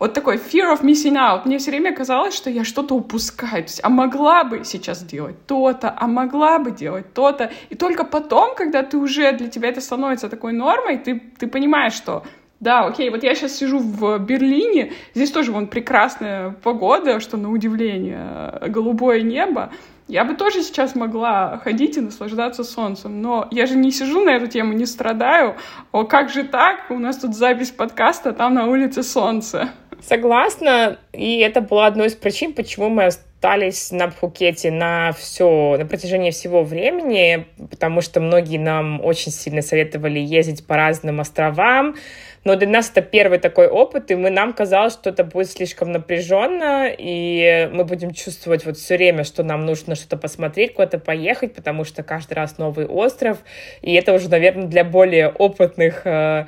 вот 0.00 0.14
такой 0.14 0.36
fear 0.36 0.74
of 0.74 0.82
missing 0.82 1.14
out. 1.14 1.42
Мне 1.44 1.58
все 1.58 1.70
время 1.70 1.94
казалось, 1.94 2.34
что 2.34 2.50
я 2.50 2.64
что-то 2.64 2.94
упускаю. 2.94 3.62
То 3.62 3.70
есть, 3.70 3.80
а 3.84 3.90
могла 3.90 4.42
бы 4.42 4.64
сейчас 4.64 5.04
делать 5.04 5.36
то-то, 5.46 5.94
а 5.96 6.06
могла 6.08 6.58
бы 6.58 6.72
делать 6.72 7.12
то-то. 7.14 7.52
И 7.68 7.74
только 7.76 8.04
потом, 8.04 8.56
когда 8.56 8.82
ты 8.82 8.96
уже, 8.96 9.32
для 9.32 9.48
тебя 9.48 9.68
это 9.68 9.80
становится 9.80 10.28
такой 10.28 10.52
нормой, 10.52 10.98
ты, 10.98 11.22
ты 11.38 11.46
понимаешь, 11.46 11.92
что 11.92 12.24
да, 12.60 12.84
окей, 12.84 13.08
вот 13.08 13.22
я 13.22 13.34
сейчас 13.34 13.56
сижу 13.56 13.78
в 13.78 14.18
Берлине, 14.18 14.92
здесь 15.14 15.30
тоже 15.30 15.50
вон 15.50 15.66
прекрасная 15.66 16.50
погода, 16.62 17.18
что 17.18 17.38
на 17.38 17.50
удивление, 17.50 18.60
голубое 18.68 19.22
небо. 19.22 19.70
Я 20.08 20.24
бы 20.24 20.34
тоже 20.34 20.62
сейчас 20.62 20.94
могла 20.94 21.58
ходить 21.64 21.96
и 21.96 22.00
наслаждаться 22.00 22.64
солнцем, 22.64 23.22
но 23.22 23.48
я 23.50 23.66
же 23.66 23.76
не 23.76 23.92
сижу 23.92 24.24
на 24.24 24.30
эту 24.30 24.48
тему, 24.48 24.72
не 24.72 24.84
страдаю. 24.84 25.56
О, 25.92 26.04
как 26.04 26.30
же 26.30 26.42
так? 26.42 26.90
У 26.90 26.98
нас 26.98 27.16
тут 27.16 27.34
запись 27.34 27.70
подкаста, 27.70 28.32
там 28.32 28.54
на 28.54 28.66
улице 28.66 29.04
солнце. 29.04 29.70
Согласна, 30.02 30.98
и 31.12 31.38
это 31.38 31.60
была 31.60 31.86
одной 31.86 32.08
из 32.08 32.14
причин, 32.14 32.52
почему 32.54 32.88
мы 32.88 33.04
остались 33.04 33.90
на 33.90 34.08
Пхукете 34.08 34.70
на 34.70 35.12
все, 35.12 35.76
на 35.78 35.86
протяжении 35.86 36.30
всего 36.30 36.62
времени, 36.62 37.46
потому 37.70 38.00
что 38.00 38.20
многие 38.20 38.58
нам 38.58 39.04
очень 39.04 39.32
сильно 39.32 39.62
советовали 39.62 40.18
ездить 40.18 40.66
по 40.66 40.76
разным 40.76 41.20
островам, 41.20 41.96
но 42.44 42.56
для 42.56 42.68
нас 42.68 42.90
это 42.90 43.02
первый 43.02 43.38
такой 43.38 43.68
опыт, 43.68 44.10
и 44.10 44.14
мы, 44.14 44.30
нам 44.30 44.54
казалось, 44.54 44.94
что 44.94 45.10
это 45.10 45.24
будет 45.24 45.50
слишком 45.50 45.92
напряженно, 45.92 46.88
и 46.88 47.68
мы 47.72 47.84
будем 47.84 48.12
чувствовать 48.12 48.64
вот 48.64 48.78
все 48.78 48.96
время, 48.96 49.24
что 49.24 49.42
нам 49.42 49.66
нужно 49.66 49.94
что-то 49.94 50.16
посмотреть, 50.16 50.72
куда-то 50.72 50.98
поехать, 50.98 51.54
потому 51.54 51.84
что 51.84 52.02
каждый 52.02 52.34
раз 52.34 52.56
новый 52.56 52.86
остров, 52.86 53.38
и 53.82 53.92
это 53.92 54.14
уже, 54.14 54.30
наверное, 54.30 54.68
для 54.68 54.84
более 54.84 55.28
опытных 55.28 56.06
э, 56.06 56.46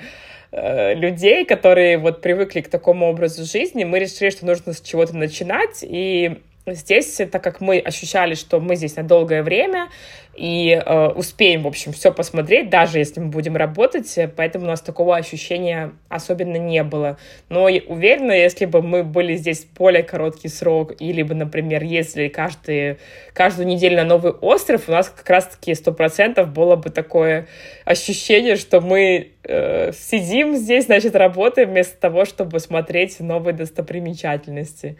Э, 0.52 0.92
людей, 0.92 1.46
которые 1.46 1.96
вот 1.96 2.20
привыкли 2.20 2.60
к 2.60 2.68
такому 2.68 3.08
образу 3.08 3.44
жизни, 3.44 3.84
мы 3.84 3.98
решили, 3.98 4.28
что 4.28 4.44
нужно 4.44 4.74
с 4.74 4.82
чего-то 4.82 5.16
начинать, 5.16 5.78
и 5.82 6.42
Здесь, 6.64 7.16
так 7.16 7.42
как 7.42 7.60
мы 7.60 7.80
ощущали, 7.80 8.34
что 8.34 8.60
мы 8.60 8.76
здесь 8.76 8.94
на 8.94 9.02
долгое 9.02 9.42
время 9.42 9.88
и 10.36 10.70
э, 10.70 11.08
успеем, 11.08 11.64
в 11.64 11.66
общем, 11.66 11.92
все 11.92 12.12
посмотреть, 12.12 12.70
даже 12.70 13.00
если 13.00 13.18
мы 13.18 13.30
будем 13.30 13.56
работать, 13.56 14.16
поэтому 14.36 14.66
у 14.66 14.68
нас 14.68 14.80
такого 14.80 15.16
ощущения 15.16 15.90
особенно 16.08 16.58
не 16.58 16.84
было. 16.84 17.18
Но 17.48 17.64
уверена, 17.64 18.30
если 18.30 18.66
бы 18.66 18.80
мы 18.80 19.02
были 19.02 19.34
здесь 19.34 19.66
более 19.76 20.04
короткий 20.04 20.46
срок, 20.46 20.92
или 21.00 21.24
бы, 21.24 21.34
например, 21.34 21.82
ездили 21.82 22.28
каждый, 22.28 22.98
каждую 23.34 23.66
неделю 23.66 23.96
на 23.96 24.04
новый 24.04 24.30
остров, 24.30 24.88
у 24.88 24.92
нас 24.92 25.08
как 25.08 25.28
раз-таки 25.28 25.74
сто 25.74 25.92
процентов 25.92 26.52
было 26.52 26.76
бы 26.76 26.90
такое 26.90 27.48
ощущение, 27.84 28.54
что 28.54 28.80
мы 28.80 29.32
э, 29.42 29.90
сидим 29.92 30.54
здесь, 30.54 30.84
значит, 30.84 31.16
работаем 31.16 31.70
вместо 31.70 31.98
того, 31.98 32.24
чтобы 32.24 32.60
смотреть 32.60 33.18
новые 33.18 33.52
достопримечательности. 33.52 34.96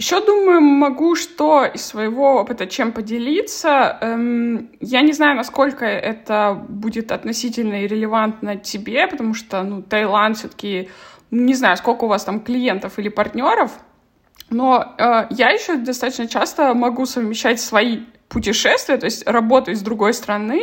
Еще 0.00 0.24
думаю, 0.24 0.62
могу 0.62 1.14
что 1.14 1.66
из 1.66 1.84
своего 1.84 2.36
опыта 2.36 2.66
чем 2.66 2.92
поделиться. 2.92 3.98
Эм, 4.00 4.70
я 4.80 5.02
не 5.02 5.12
знаю, 5.12 5.36
насколько 5.36 5.84
это 5.84 6.64
будет 6.70 7.12
относительно 7.12 7.82
и 7.84 7.86
релевантно 7.86 8.56
тебе, 8.56 9.06
потому 9.06 9.34
что, 9.34 9.62
ну, 9.62 9.82
Таиланд 9.82 10.38
все-таки, 10.38 10.88
не 11.30 11.52
знаю, 11.52 11.76
сколько 11.76 12.04
у 12.04 12.08
вас 12.08 12.24
там 12.24 12.40
клиентов 12.40 12.98
или 12.98 13.10
партнеров, 13.10 13.72
но 14.48 14.94
э, 14.96 15.26
я 15.28 15.50
еще 15.50 15.76
достаточно 15.76 16.26
часто 16.26 16.72
могу 16.72 17.04
совмещать 17.04 17.60
свои 17.60 18.04
путешествия, 18.30 18.96
то 18.96 19.06
есть 19.06 19.28
работаю 19.28 19.74
из 19.74 19.82
другой 19.82 20.14
страны, 20.14 20.62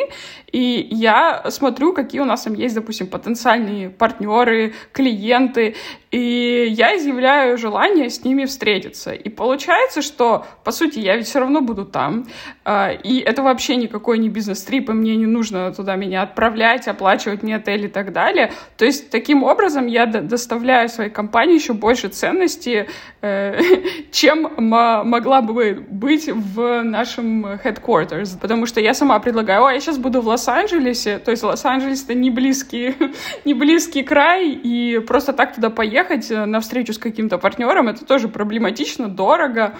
и 0.51 0.87
я 0.89 1.43
смотрю, 1.49 1.91
какие 1.93 2.21
у 2.21 2.25
нас 2.25 2.43
там 2.43 2.53
есть, 2.53 2.73
допустим, 2.73 3.07
потенциальные 3.07 3.89
партнеры, 3.89 4.73
клиенты, 4.93 5.75
и 6.09 6.67
я 6.69 6.95
изъявляю 6.95 7.57
желание 7.57 8.09
с 8.09 8.23
ними 8.23 8.45
встретиться. 8.45 9.11
И 9.11 9.27
получается, 9.27 10.01
что, 10.01 10.45
по 10.63 10.71
сути, 10.71 10.99
я 10.99 11.17
ведь 11.17 11.27
все 11.27 11.39
равно 11.39 11.59
буду 11.59 11.85
там, 11.85 12.27
а, 12.63 12.91
и 12.91 13.19
это 13.19 13.43
вообще 13.43 13.75
никакой 13.75 14.17
не 14.17 14.29
бизнес-трип, 14.29 14.89
и 14.89 14.93
мне 14.93 15.17
не 15.17 15.25
нужно 15.25 15.73
туда 15.73 15.97
меня 15.97 16.21
отправлять, 16.21 16.87
оплачивать 16.87 17.43
мне 17.43 17.57
отель 17.57 17.85
и 17.85 17.89
так 17.89 18.13
далее. 18.13 18.53
То 18.77 18.85
есть, 18.85 19.09
таким 19.09 19.43
образом 19.43 19.87
я 19.87 20.05
доставляю 20.05 20.87
своей 20.87 21.09
компании 21.09 21.55
еще 21.55 21.73
больше 21.73 22.07
ценности, 22.07 22.87
э, 23.21 23.59
чем 24.11 24.49
могла 24.57 25.41
бы 25.41 25.85
быть 25.89 26.29
в 26.29 26.83
нашем 26.83 27.56
headquarters, 27.63 28.37
потому 28.39 28.65
что 28.65 28.79
я 28.79 28.93
сама 28.93 29.19
предлагаю, 29.19 29.65
о, 29.65 29.71
я 29.71 29.79
сейчас 29.79 29.97
буду 29.97 30.21
в 30.21 30.27
Лос-Анджелесе, 30.27 31.19
то 31.19 31.31
есть 31.31 31.43
Лос-Анджелес 31.43 32.03
это 32.03 32.13
не 32.13 32.29
близкий, 32.29 32.95
не 33.45 33.53
близкий 33.53 34.03
край, 34.03 34.51
и 34.51 34.99
просто 34.99 35.33
так 35.33 35.55
туда 35.55 35.69
поехать 35.69 36.29
э, 36.31 36.45
на 36.45 36.59
встречу 36.59 36.93
с 36.93 36.97
каким-то 36.97 37.37
партнером, 37.37 37.87
это 37.87 38.05
тоже 38.05 38.27
проблематично, 38.27 39.07
дорого. 39.07 39.75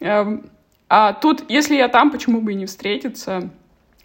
Эм, 0.00 0.50
а 0.88 1.12
тут, 1.14 1.44
если 1.48 1.76
я 1.76 1.88
там, 1.88 2.10
почему 2.10 2.40
бы 2.40 2.52
и 2.52 2.54
не 2.54 2.66
встретиться? 2.66 3.50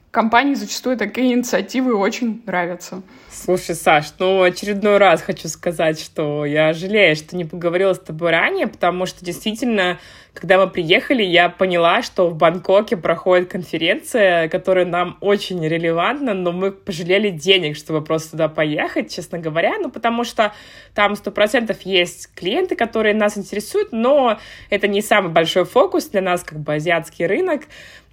Компании 0.10 0.54
зачастую 0.56 0.98
такие 0.98 1.34
инициативы 1.34 1.94
очень 1.94 2.42
нравятся. 2.46 3.04
Слушай, 3.30 3.76
Саш, 3.76 4.14
ну 4.20 4.42
очередной 4.42 4.98
раз 4.98 5.22
хочу 5.22 5.48
сказать, 5.48 6.00
что 6.00 6.46
я 6.46 6.74
жалею, 6.74 7.16
что 7.16 7.36
не 7.36 7.46
поговорила 7.46 7.94
с 7.94 8.00
тобой 8.00 8.32
ранее, 8.32 8.68
потому 8.68 9.06
что 9.06 9.24
действительно 9.24 10.00
когда 10.40 10.58
мы 10.58 10.70
приехали, 10.70 11.24
я 11.24 11.50
поняла, 11.50 12.04
что 12.04 12.30
в 12.30 12.36
Бангкоке 12.36 12.96
проходит 12.96 13.50
конференция, 13.50 14.48
которая 14.50 14.86
нам 14.86 15.18
очень 15.20 15.66
релевантна, 15.66 16.36
но 16.36 16.52
мы 16.52 16.72
пожалели 16.72 17.30
денег, 17.30 17.76
чтобы 17.76 18.04
просто 18.04 18.32
туда 18.32 18.48
поехать, 18.48 19.12
честно 19.14 19.40
говоря, 19.40 19.74
ну, 19.80 19.90
потому 19.90 20.24
что 20.24 20.54
там 20.94 21.16
сто 21.16 21.32
процентов 21.32 21.82
есть 21.82 22.34
клиенты, 22.36 22.76
которые 22.76 23.16
нас 23.16 23.38
интересуют, 23.38 23.92
но 23.92 24.40
это 24.70 24.88
не 24.88 25.02
самый 25.02 25.32
большой 25.32 25.66
фокус 25.66 26.06
для 26.10 26.22
нас, 26.22 26.44
как 26.44 26.60
бы 26.60 26.76
азиатский 26.76 27.26
рынок. 27.26 27.64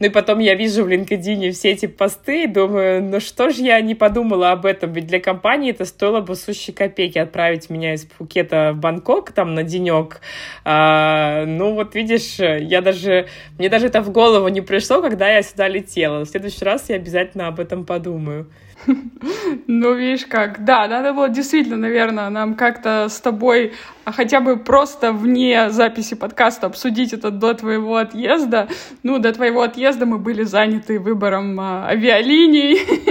Ну 0.00 0.06
и 0.06 0.10
потом 0.10 0.40
я 0.40 0.54
вижу 0.54 0.84
в 0.84 0.88
LinkedIn 0.88 1.52
все 1.52 1.70
эти 1.70 1.86
посты 1.86 2.44
и 2.44 2.46
думаю, 2.48 3.02
ну 3.02 3.20
что 3.20 3.50
же 3.50 3.62
я 3.62 3.80
не 3.80 3.94
подумала 3.94 4.50
об 4.50 4.66
этом, 4.66 4.92
ведь 4.92 5.06
для 5.06 5.20
компании 5.20 5.70
это 5.70 5.84
стоило 5.84 6.20
бы 6.20 6.34
сущие 6.34 6.74
копейки 6.74 7.18
отправить 7.18 7.70
меня 7.70 7.94
из 7.94 8.04
Пхукета 8.04 8.72
в 8.74 8.78
Бангкок 8.78 9.30
там 9.30 9.54
на 9.54 9.62
денек. 9.62 10.20
А, 10.64 11.44
ну 11.46 11.74
вот 11.74 11.94
видишь, 11.94 12.13
видишь, 12.14 12.38
я 12.38 12.80
даже, 12.80 13.26
мне 13.58 13.68
даже 13.68 13.86
это 13.86 14.00
в 14.00 14.10
голову 14.10 14.48
не 14.48 14.60
пришло, 14.60 15.00
когда 15.00 15.28
я 15.28 15.42
сюда 15.42 15.68
летела. 15.68 16.24
В 16.24 16.28
следующий 16.28 16.64
раз 16.64 16.88
я 16.88 16.96
обязательно 16.96 17.48
об 17.48 17.60
этом 17.60 17.84
подумаю. 17.84 18.46
Ну, 19.66 19.94
видишь 19.94 20.26
как. 20.26 20.64
Да, 20.64 20.86
надо 20.88 21.12
было 21.12 21.28
действительно, 21.28 21.76
наверное, 21.76 22.28
нам 22.28 22.54
как-то 22.54 23.08
с 23.08 23.20
тобой 23.20 23.72
а 24.04 24.12
хотя 24.12 24.40
бы 24.40 24.58
просто 24.58 25.12
вне 25.12 25.70
записи 25.70 26.14
подкаста 26.14 26.66
обсудить 26.66 27.14
это 27.14 27.30
до 27.30 27.54
твоего 27.54 27.96
отъезда. 27.96 28.68
Ну, 29.02 29.18
до 29.18 29.32
твоего 29.32 29.62
отъезда 29.62 30.04
мы 30.04 30.18
были 30.18 30.42
заняты 30.42 30.98
выбором 31.00 31.58
а, 31.58 31.88
авиалиний 31.88 32.74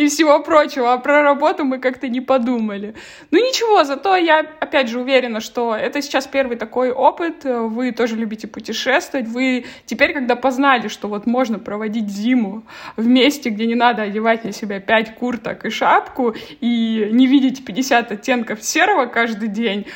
и 0.00 0.08
всего 0.08 0.42
прочего, 0.42 0.94
а 0.94 0.98
про 0.98 1.20
работу 1.20 1.62
мы 1.66 1.78
как-то 1.78 2.08
не 2.08 2.22
подумали. 2.22 2.94
Ну, 3.30 3.38
ничего, 3.38 3.84
зато 3.84 4.16
я, 4.16 4.38
опять 4.58 4.88
же, 4.88 4.98
уверена, 4.98 5.40
что 5.40 5.76
это 5.76 6.00
сейчас 6.00 6.26
первый 6.26 6.56
такой 6.56 6.90
опыт, 6.90 7.44
вы 7.44 7.92
тоже 7.92 8.16
любите 8.16 8.48
путешествовать, 8.48 9.28
вы 9.28 9.66
теперь, 9.84 10.14
когда 10.14 10.36
познали, 10.36 10.88
что 10.88 11.06
вот 11.08 11.26
можно 11.26 11.58
проводить 11.58 12.08
зиму 12.08 12.62
в 12.96 13.06
месте, 13.06 13.50
где 13.50 13.66
не 13.66 13.74
надо 13.74 14.04
одевать 14.04 14.42
на 14.42 14.52
себя 14.52 14.80
пять 14.80 15.14
курток 15.16 15.66
и 15.66 15.70
шапку, 15.70 16.34
и 16.62 17.10
не 17.12 17.26
видеть 17.26 17.66
50 17.66 18.12
оттенков 18.12 18.64
серого 18.64 19.04
каждый 19.04 19.48
день, 19.48 19.86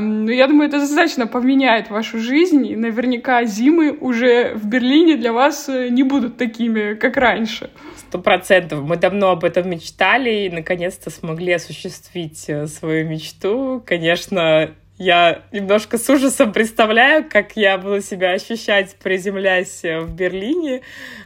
ну, 0.00 0.30
я 0.30 0.46
думаю, 0.46 0.68
это 0.68 0.78
достаточно 0.78 1.26
поменяет 1.26 1.90
вашу 1.90 2.18
жизнь, 2.18 2.66
и 2.66 2.76
наверняка 2.76 3.44
зимы 3.44 3.90
уже 3.92 4.54
в 4.54 4.66
Берлине 4.66 5.16
для 5.16 5.32
вас 5.32 5.68
э, 5.68 5.88
не 5.88 6.02
будут 6.02 6.36
такими, 6.36 6.94
как 6.94 7.16
раньше. 7.16 7.70
Сто 7.96 8.18
процентов. 8.18 8.82
Мы 8.82 8.96
давно 8.96 9.30
об 9.30 9.44
этом 9.44 9.68
мечтали 9.68 10.46
и 10.46 10.50
наконец-то 10.50 11.10
смогли 11.10 11.52
осуществить 11.52 12.44
э, 12.48 12.66
свою 12.66 13.08
мечту. 13.08 13.82
Конечно, 13.86 14.70
я 14.98 15.42
немножко 15.50 15.98
с 15.98 16.08
ужасом 16.10 16.52
представляю, 16.52 17.28
как 17.28 17.56
я 17.56 17.76
буду 17.78 18.02
себя 18.02 18.32
ощущать, 18.32 18.94
приземляясь 19.02 19.82
в 19.82 20.14
Берлине, 20.14 20.82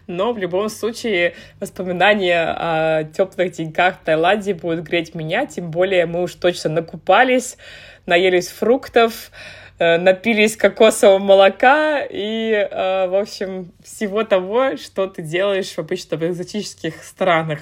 но 0.07 0.33
в 0.33 0.39
любом 0.39 0.71
случае 0.71 1.35
воспоминания 1.61 2.43
о 2.43 3.05
теплых 3.05 3.53
деньках 3.53 3.97
в 3.97 4.05
Таиланде 4.05 4.55
будут 4.55 4.81
греть 4.81 5.15
меня, 5.15 5.45
тем 5.45 5.71
более 5.71 6.07
мы 6.07 6.23
уж 6.23 6.35
точно 6.37 6.71
накупались, 6.71 7.59
наелись 8.07 8.49
фруктов, 8.49 9.31
э, 9.79 9.99
напились 9.99 10.57
кокосового 10.57 11.19
молока 11.19 12.05
и, 12.09 12.53
э, 12.53 13.09
в 13.09 13.15
общем, 13.15 13.73
всего 13.85 14.25
того, 14.25 14.77
что 14.77 15.07
ты 15.07 15.23
делаешь 15.23 15.75
обычно 15.77 16.17
в 16.17 16.27
экзотических 16.27 17.03
странах. 17.05 17.61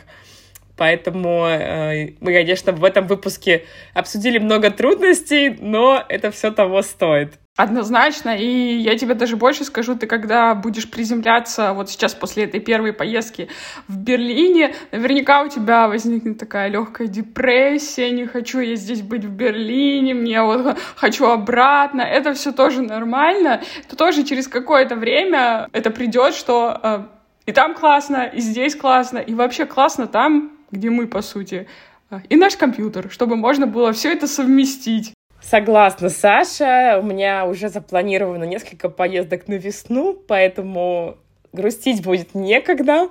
Поэтому 0.76 1.46
э, 1.46 2.14
мы, 2.20 2.32
конечно, 2.32 2.72
в 2.72 2.84
этом 2.84 3.06
выпуске 3.06 3.64
обсудили 3.94 4.38
много 4.38 4.70
трудностей, 4.70 5.50
но 5.50 6.04
это 6.08 6.30
все 6.30 6.50
того 6.50 6.82
стоит. 6.82 7.34
Однозначно, 7.56 8.36
и 8.36 8.78
я 8.78 8.98
тебе 8.98 9.14
даже 9.14 9.36
больше 9.36 9.62
скажу, 9.62 9.94
ты 9.94 10.08
когда 10.08 10.56
будешь 10.56 10.90
приземляться 10.90 11.72
вот 11.72 11.88
сейчас 11.88 12.12
после 12.12 12.44
этой 12.46 12.58
первой 12.58 12.92
поездки 12.92 13.48
в 13.86 13.96
Берлине, 13.96 14.74
наверняка 14.90 15.44
у 15.44 15.48
тебя 15.48 15.86
возникнет 15.86 16.36
такая 16.36 16.68
легкая 16.68 17.06
депрессия, 17.06 18.10
не 18.10 18.26
хочу 18.26 18.58
я 18.58 18.74
здесь 18.74 19.02
быть 19.02 19.24
в 19.24 19.30
Берлине, 19.30 20.14
мне 20.14 20.42
вот 20.42 20.76
хочу 20.96 21.26
обратно, 21.26 22.00
это 22.00 22.34
все 22.34 22.50
тоже 22.50 22.82
нормально, 22.82 23.62
то 23.88 23.94
тоже 23.94 24.24
через 24.24 24.48
какое-то 24.48 24.96
время 24.96 25.68
это 25.70 25.92
придет, 25.92 26.34
что 26.34 26.80
э, 26.82 27.02
и 27.46 27.52
там 27.52 27.74
классно, 27.76 28.24
и 28.24 28.40
здесь 28.40 28.74
классно, 28.74 29.18
и 29.18 29.32
вообще 29.32 29.64
классно 29.64 30.08
там, 30.08 30.50
где 30.72 30.90
мы, 30.90 31.06
по 31.06 31.22
сути, 31.22 31.68
а, 32.10 32.20
и 32.28 32.34
наш 32.34 32.56
компьютер, 32.56 33.12
чтобы 33.12 33.36
можно 33.36 33.68
было 33.68 33.92
все 33.92 34.12
это 34.12 34.26
совместить. 34.26 35.14
Согласна, 35.50 36.08
Саша. 36.08 36.98
У 36.98 37.04
меня 37.04 37.44
уже 37.44 37.68
запланировано 37.68 38.44
несколько 38.44 38.88
поездок 38.88 39.46
на 39.46 39.54
весну, 39.54 40.14
поэтому 40.14 41.18
грустить 41.52 42.02
будет 42.02 42.34
некогда. 42.34 43.10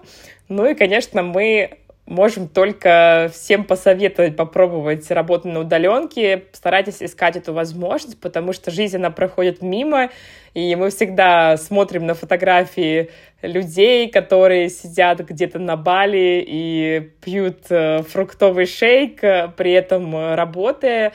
Ну 0.50 0.65
и, 0.65 0.74
конечно, 0.74 1.22
мы 1.22 1.78
можем 2.08 2.48
только 2.48 3.30
всем 3.32 3.63
посоветовать 3.63 4.36
попробовать 4.36 5.12
работу 5.12 5.48
на 5.48 5.60
удаленке. 5.60 6.46
Старайтесь 6.54 7.04
искать 7.04 7.36
эту 7.36 7.54
возможность, 7.54 8.19
потому 8.19 8.52
что 8.52 8.72
жизнь, 8.72 8.98
она 8.98 9.12
проходит 9.12 9.62
мимо, 9.62 10.10
и 10.56 10.76
мы 10.76 10.89
всегда 10.89 11.56
смотрим 11.56 12.08
на 12.08 12.15
фотографии 12.15 13.12
людей, 13.43 14.10
которые 14.10 14.69
сидят 14.69 15.19
где-то 15.19 15.60
на 15.60 15.78
Бали 15.78 16.43
и 16.46 17.12
пьют 17.24 17.65
э, 17.69 18.02
фруктовый 18.02 18.65
шейк, 18.65 19.24
э, 19.24 19.50
при 19.56 19.72
этом 19.72 20.15
э, 20.15 20.34
работая. 20.34 21.13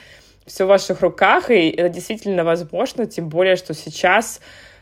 Все 0.49 0.65
в 0.65 0.69
ваших 0.69 1.03
руках, 1.03 1.51
и 1.51 1.69
это 1.69 1.91
действительно 1.91 2.43
возможно, 2.43 3.07
тем 3.07 3.29
более, 3.29 3.57
что 3.57 3.75
сейчас 3.75 4.41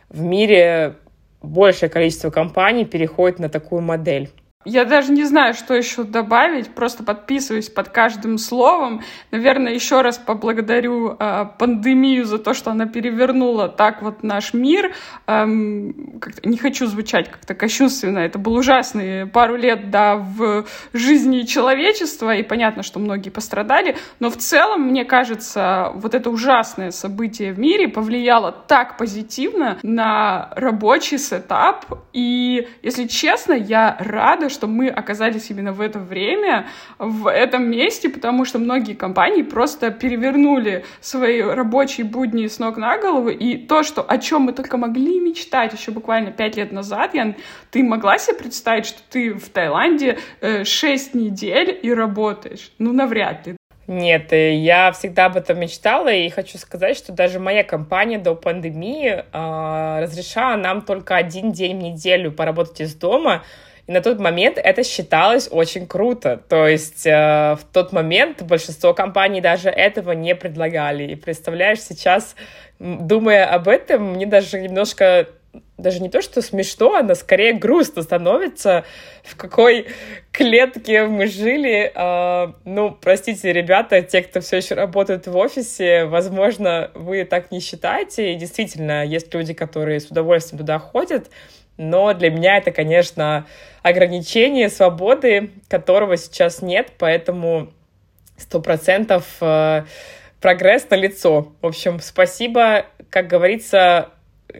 в 0.09 0.23
мире 0.23 0.95
большее 1.43 1.91
количество 1.91 2.31
компаний 2.31 2.85
переходит 2.85 3.41
на 3.41 3.49
такую 3.49 3.83
модель. 3.83 4.31
Я 4.69 4.85
даже 4.85 5.13
не 5.13 5.23
знаю, 5.23 5.55
что 5.55 5.75
еще 5.75 6.03
добавить, 6.03 6.75
просто 6.75 7.05
подписываюсь 7.05 7.71
под 7.71 7.91
каждым 7.91 8.37
словом. 8.37 9.01
Наверное, 9.31 9.73
еще 9.73 10.01
раз 10.01 10.19
поблагодарю 10.19 11.17
э, 11.17 11.45
пандемию 11.57 12.25
за 12.25 12.39
то, 12.39 12.53
что 12.53 12.73
она 12.73 12.87
перевернула 12.87 13.69
так 13.69 14.03
вот 14.03 14.25
наш 14.25 14.55
мир. 14.55 14.93
Эм, 15.29 16.21
не 16.43 16.57
хочу 16.57 16.87
звучать 16.87 17.31
как-то 17.31 17.55
кощунственно, 17.55 18.19
это 18.19 18.41
был 18.41 18.55
ужасный 18.55 19.29
пару 19.29 19.55
лет, 19.55 19.93
да, 19.93 20.17
в 20.17 20.67
жизни 20.93 21.43
человечества, 21.43 22.35
и 22.35 22.43
понятно, 22.43 22.83
что 22.83 22.99
многие 22.99 23.31
пострадали, 23.31 23.97
но 24.19 24.31
в 24.31 24.37
целом, 24.37 24.89
мне 24.89 25.05
кажется, 25.05 25.93
вот 25.95 26.13
это 26.17 26.29
ужасное 26.29 26.91
событие 26.91 27.53
в 27.53 27.61
мире 27.61 27.87
повлияло 27.87 28.51
так 28.51 28.97
позитивно 28.97 29.79
на 29.85 30.51
рабочий 30.57 31.19
сетап, 31.19 31.85
и, 32.13 32.67
если 32.83 33.07
честно, 33.07 33.53
я 33.53 33.97
рада, 34.01 34.49
что 34.57 34.67
мы 34.67 34.89
оказались 34.89 35.51
именно 35.51 35.73
в 35.73 35.81
это 35.81 35.99
время, 35.99 36.67
в 36.99 37.31
этом 37.31 37.71
месте, 37.71 38.09
потому 38.09 38.45
что 38.45 38.59
многие 38.59 38.95
компании 38.95 39.43
просто 39.43 39.91
перевернули 39.91 40.85
свои 41.01 41.43
рабочие 41.43 42.07
будни 42.07 42.47
с 42.47 42.59
ног 42.59 42.79
на 42.79 42.99
голову, 42.99 43.29
и 43.29 43.57
то, 43.57 43.83
что, 43.83 44.03
о 44.03 44.19
чем 44.19 44.43
мы 44.43 44.53
только 44.53 44.79
могли 44.79 45.21
мечтать 45.21 45.75
еще 45.75 45.91
буквально 45.91 46.33
пять 46.33 46.57
лет 46.57 46.73
назад, 46.73 47.15
Ян, 47.15 47.37
ты 47.71 47.83
могла 47.83 48.19
себе 48.19 48.37
представить, 48.37 48.87
что 48.87 49.01
ты 49.11 49.35
в 49.35 49.49
Таиланде 49.51 50.19
э, 50.41 50.65
6 50.65 51.15
недель 51.15 51.79
и 51.83 51.93
работаешь? 51.93 52.73
Ну, 52.79 52.93
навряд 52.93 53.47
ли. 53.47 53.57
Нет, 53.87 54.33
э, 54.33 54.55
я 54.55 54.91
всегда 54.91 55.27
об 55.27 55.37
этом 55.37 55.61
мечтала, 55.61 56.13
и 56.13 56.29
хочу 56.29 56.59
сказать, 56.59 56.97
что 56.97 57.13
даже 57.13 57.39
моя 57.39 57.63
компания 57.63 58.19
до 58.19 58.35
пандемии 58.35 59.25
э, 59.33 60.03
разрешала 60.03 60.57
нам 60.57 60.83
только 60.83 61.15
один 61.15 61.53
день 61.53 61.79
в 61.79 61.83
неделю 61.83 62.33
поработать 62.33 62.81
из 62.81 62.95
дома, 62.95 63.45
и 63.87 63.93
на 63.93 64.01
тот 64.01 64.19
момент 64.19 64.59
это 64.59 64.83
считалось 64.83 65.49
очень 65.51 65.87
круто. 65.87 66.41
То 66.49 66.67
есть 66.67 67.07
э, 67.07 67.55
в 67.55 67.61
тот 67.73 67.93
момент 67.93 68.43
большинство 68.43 68.95
компаний 68.95 69.41
даже 69.41 69.69
этого 69.69 70.13
не 70.13 70.35
предлагали. 70.35 71.05
И 71.05 71.15
представляешь, 71.15 71.81
сейчас, 71.81 72.35
думая 72.81 73.47
об 73.47 73.69
этом, 73.69 74.15
мне 74.15 74.27
даже 74.27 74.61
немножко 74.61 75.29
даже 75.79 76.01
не 76.01 76.09
то, 76.09 76.21
что 76.21 76.43
смешно, 76.43 77.01
но 77.03 77.15
скорее 77.15 77.53
грустно 77.53 78.03
становится, 78.03 78.85
в 79.23 79.37
какой 79.37 79.87
клетке 80.33 81.07
мы 81.07 81.27
жили. 81.27 81.93
А, 81.95 82.55
ну, 82.65 82.91
простите, 82.91 83.53
ребята, 83.53 84.03
те, 84.03 84.23
кто 84.23 84.41
все 84.41 84.57
еще 84.59 84.75
работает 84.75 85.27
в 85.27 85.37
офисе, 85.37 86.07
возможно, 86.07 86.91
вы 86.95 87.25
так 87.25 87.51
не 87.51 87.61
считаете. 87.61 88.33
И 88.33 88.37
действительно, 88.37 89.05
есть 89.05 89.33
люди, 89.33 89.55
которые 89.55 90.01
с 90.01 90.07
удовольствием 90.07 90.59
туда 90.59 90.79
ходят, 90.79 91.31
но 91.77 92.15
для 92.15 92.31
меня 92.31 92.57
это, 92.57 92.71
конечно, 92.71 93.47
ограничение 93.83 94.69
свободы, 94.69 95.51
которого 95.69 96.17
сейчас 96.17 96.63
нет, 96.63 96.93
поэтому 96.99 97.73
сто 98.37 98.61
процентов 98.61 99.25
э, 99.41 99.85
прогресс 100.41 100.89
на 100.91 100.95
лицо. 100.97 101.53
В 101.61 101.67
общем, 101.67 102.01
спасибо, 102.01 102.87
как 103.11 103.29
говорится, 103.29 104.11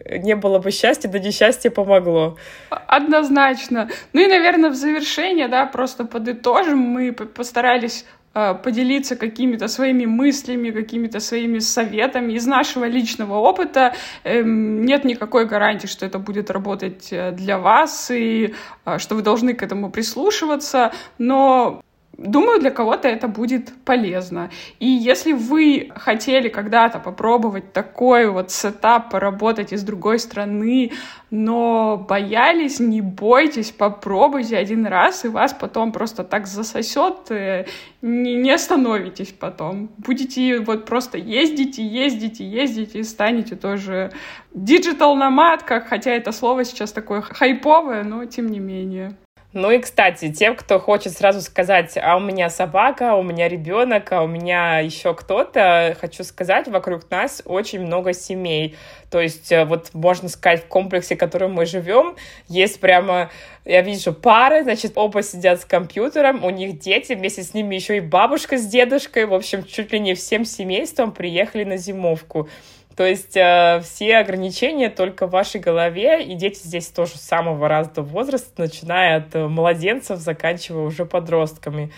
не 0.05 0.35
было 0.35 0.59
бы 0.59 0.71
счастья, 0.71 1.07
да 1.09 1.19
несчастье 1.19 1.71
помогло. 1.71 2.37
Однозначно. 2.69 3.89
Ну 4.13 4.21
и, 4.21 4.27
наверное, 4.27 4.69
в 4.69 4.75
завершение, 4.75 5.47
да, 5.47 5.65
просто 5.65 6.05
подытожим, 6.05 6.77
мы 6.77 7.11
постарались 7.11 8.05
поделиться 8.53 9.15
какими-то 9.15 9.67
своими 9.67 10.05
мыслями, 10.05 10.71
какими-то 10.71 11.19
своими 11.19 11.59
советами 11.59 12.33
из 12.33 12.45
нашего 12.45 12.85
личного 12.85 13.35
опыта. 13.35 13.93
Эм, 14.23 14.85
нет 14.85 15.05
никакой 15.05 15.45
гарантии, 15.45 15.87
что 15.87 16.05
это 16.05 16.19
будет 16.19 16.51
работать 16.51 17.07
э, 17.11 17.31
для 17.31 17.57
вас 17.57 18.11
и 18.11 18.53
э, 18.85 18.97
что 18.99 19.15
вы 19.15 19.21
должны 19.21 19.53
к 19.53 19.63
этому 19.63 19.89
прислушиваться, 19.89 20.91
но 21.17 21.81
Думаю, 22.17 22.59
для 22.59 22.71
кого-то 22.71 23.07
это 23.07 23.27
будет 23.27 23.71
полезно. 23.85 24.49
И 24.79 24.87
если 24.87 25.33
вы 25.33 25.91
хотели 25.95 26.49
когда-то 26.49 26.97
попробовать 26.97 27.73
такой 27.73 28.27
вот 28.31 28.49
сетап, 28.49 29.11
поработать 29.11 29.71
из 29.71 29.83
другой 29.83 30.17
страны, 30.17 30.93
но 31.29 31.95
боялись, 32.09 32.79
не 32.79 33.01
бойтесь, 33.01 33.69
попробуйте 33.69 34.57
один 34.57 34.87
раз, 34.87 35.25
и 35.25 35.27
вас 35.27 35.53
потом 35.53 35.91
просто 35.91 36.23
так 36.23 36.47
засосет, 36.47 37.29
э, 37.29 37.67
не, 38.01 38.51
остановитесь 38.51 39.31
потом. 39.39 39.91
Будете 39.97 40.59
вот 40.59 40.85
просто 40.85 41.19
ездить, 41.19 41.77
ездить, 41.77 42.39
ездить, 42.39 42.95
и 42.95 43.03
станете 43.03 43.55
тоже 43.55 44.11
digital 44.55 45.15
nomad 45.15 45.54
ах, 45.54 45.85
хотя 45.85 46.11
это 46.11 46.31
слово 46.31 46.65
сейчас 46.65 46.91
такое 46.91 47.21
хайповое, 47.21 48.03
но 48.03 48.25
тем 48.25 48.47
не 48.47 48.59
менее. 48.59 49.15
Ну 49.57 49.71
и, 49.71 49.79
кстати, 49.79 50.31
тем, 50.31 50.55
кто 50.55 50.79
хочет 50.79 51.13
сразу 51.13 51.41
сказать, 51.41 51.97
а 51.99 52.17
у 52.17 52.19
меня 52.19 52.47
собака, 52.51 53.13
а 53.13 53.15
у 53.15 53.23
меня 53.23 53.49
ребенок, 53.49 54.11
а 54.11 54.21
у 54.21 54.27
меня 54.27 54.77
еще 54.77 55.15
кто-то, 55.15 55.97
хочу 55.99 56.23
сказать, 56.23 56.67
вокруг 56.67 57.09
нас 57.09 57.41
очень 57.43 57.81
много 57.81 58.13
семей. 58.13 58.75
То 59.09 59.19
есть, 59.19 59.51
э, 59.51 59.65
вот 59.65 59.95
можно 59.95 60.29
сказать, 60.29 60.65
в 60.65 60.67
комплексе, 60.67 61.15
в 61.15 61.17
котором 61.17 61.53
мы 61.53 61.65
живем, 61.65 62.17
есть 62.47 62.79
прямо, 62.79 63.31
я 63.65 63.81
вижу 63.81 64.13
пары, 64.13 64.61
значит, 64.61 64.91
оба 64.93 65.23
сидят 65.23 65.59
с 65.59 65.65
компьютером, 65.65 66.43
у 66.43 66.51
них 66.51 66.77
дети, 66.77 67.13
вместе 67.13 67.41
с 67.41 67.55
ними 67.55 67.73
еще 67.73 67.97
и 67.97 67.99
бабушка 67.99 68.59
с 68.59 68.67
дедушкой, 68.67 69.25
в 69.25 69.33
общем, 69.33 69.63
чуть 69.63 69.91
ли 69.91 69.99
не 69.99 70.13
всем 70.13 70.45
семейством 70.45 71.11
приехали 71.11 71.63
на 71.63 71.77
зимовку. 71.77 72.47
То 72.97 73.05
есть 73.05 73.37
э, 73.37 73.79
все 73.83 74.17
ограничения 74.17 74.89
только 74.89 75.27
в 75.27 75.29
вашей 75.29 75.61
голове, 75.61 76.23
и 76.23 76.33
дети 76.33 76.57
здесь 76.63 76.87
тоже 76.87 77.11
с 77.11 77.21
самого 77.21 77.67
разного 77.67 78.07
возраста, 78.07 78.51
начиная 78.57 79.17
от 79.17 79.35
э, 79.35 79.47
младенцев, 79.47 80.17
заканчивая 80.17 80.81
уже 80.81 81.05
подростками. 81.05 81.93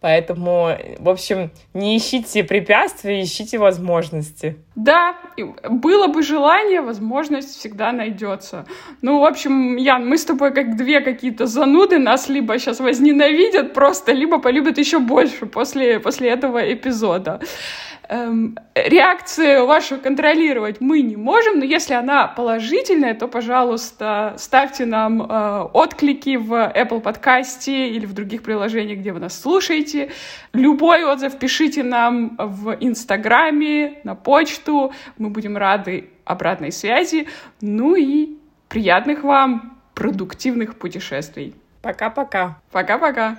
Поэтому, 0.00 0.70
в 1.00 1.08
общем, 1.08 1.50
не 1.74 1.98
ищите 1.98 2.44
препятствия, 2.44 3.22
ищите 3.22 3.58
возможности. 3.58 4.56
Да, 4.74 5.16
было 5.68 6.06
бы 6.06 6.22
желание, 6.22 6.80
возможность 6.80 7.58
всегда 7.58 7.92
найдется. 7.92 8.64
Ну, 9.02 9.18
в 9.20 9.24
общем, 9.24 9.76
Ян, 9.76 10.08
мы 10.08 10.16
с 10.16 10.24
тобой 10.24 10.54
как 10.54 10.76
две 10.76 11.00
какие-то 11.00 11.46
зануды, 11.46 11.98
нас 11.98 12.28
либо 12.28 12.58
сейчас 12.58 12.80
возненавидят 12.80 13.74
просто, 13.74 14.12
либо 14.12 14.38
полюбят 14.38 14.78
еще 14.78 14.98
больше 14.98 15.44
после, 15.44 16.00
после 16.00 16.30
этого 16.30 16.72
эпизода. 16.72 17.40
Эм, 18.10 18.56
реакцию 18.74 19.66
вашу 19.66 19.98
контролировать 19.98 20.80
мы 20.80 21.02
не 21.02 21.16
можем, 21.16 21.58
но 21.58 21.64
если 21.66 21.92
она 21.92 22.26
положительная, 22.26 23.14
то, 23.14 23.28
пожалуйста, 23.28 24.34
ставьте 24.38 24.86
нам 24.86 25.20
э, 25.20 25.68
отклики 25.74 26.36
в 26.36 26.54
Apple 26.54 27.00
подкасте 27.00 27.90
или 27.90 28.06
в 28.06 28.14
других 28.14 28.42
приложениях, 28.42 29.00
где 29.00 29.12
вы 29.12 29.20
нас 29.20 29.38
слушаете. 29.38 30.10
Любой 30.54 31.04
отзыв 31.04 31.38
пишите 31.38 31.82
нам 31.82 32.34
в 32.38 32.78
Инстаграме, 32.80 33.98
на 34.04 34.14
почту. 34.14 34.94
Мы 35.18 35.28
будем 35.28 35.58
рады 35.58 36.08
обратной 36.24 36.72
связи. 36.72 37.28
Ну 37.60 37.94
и 37.94 38.38
приятных 38.68 39.22
вам 39.22 39.78
продуктивных 39.94 40.76
путешествий. 40.76 41.54
Пока-пока. 41.82 42.58
Пока-пока. 42.72 43.36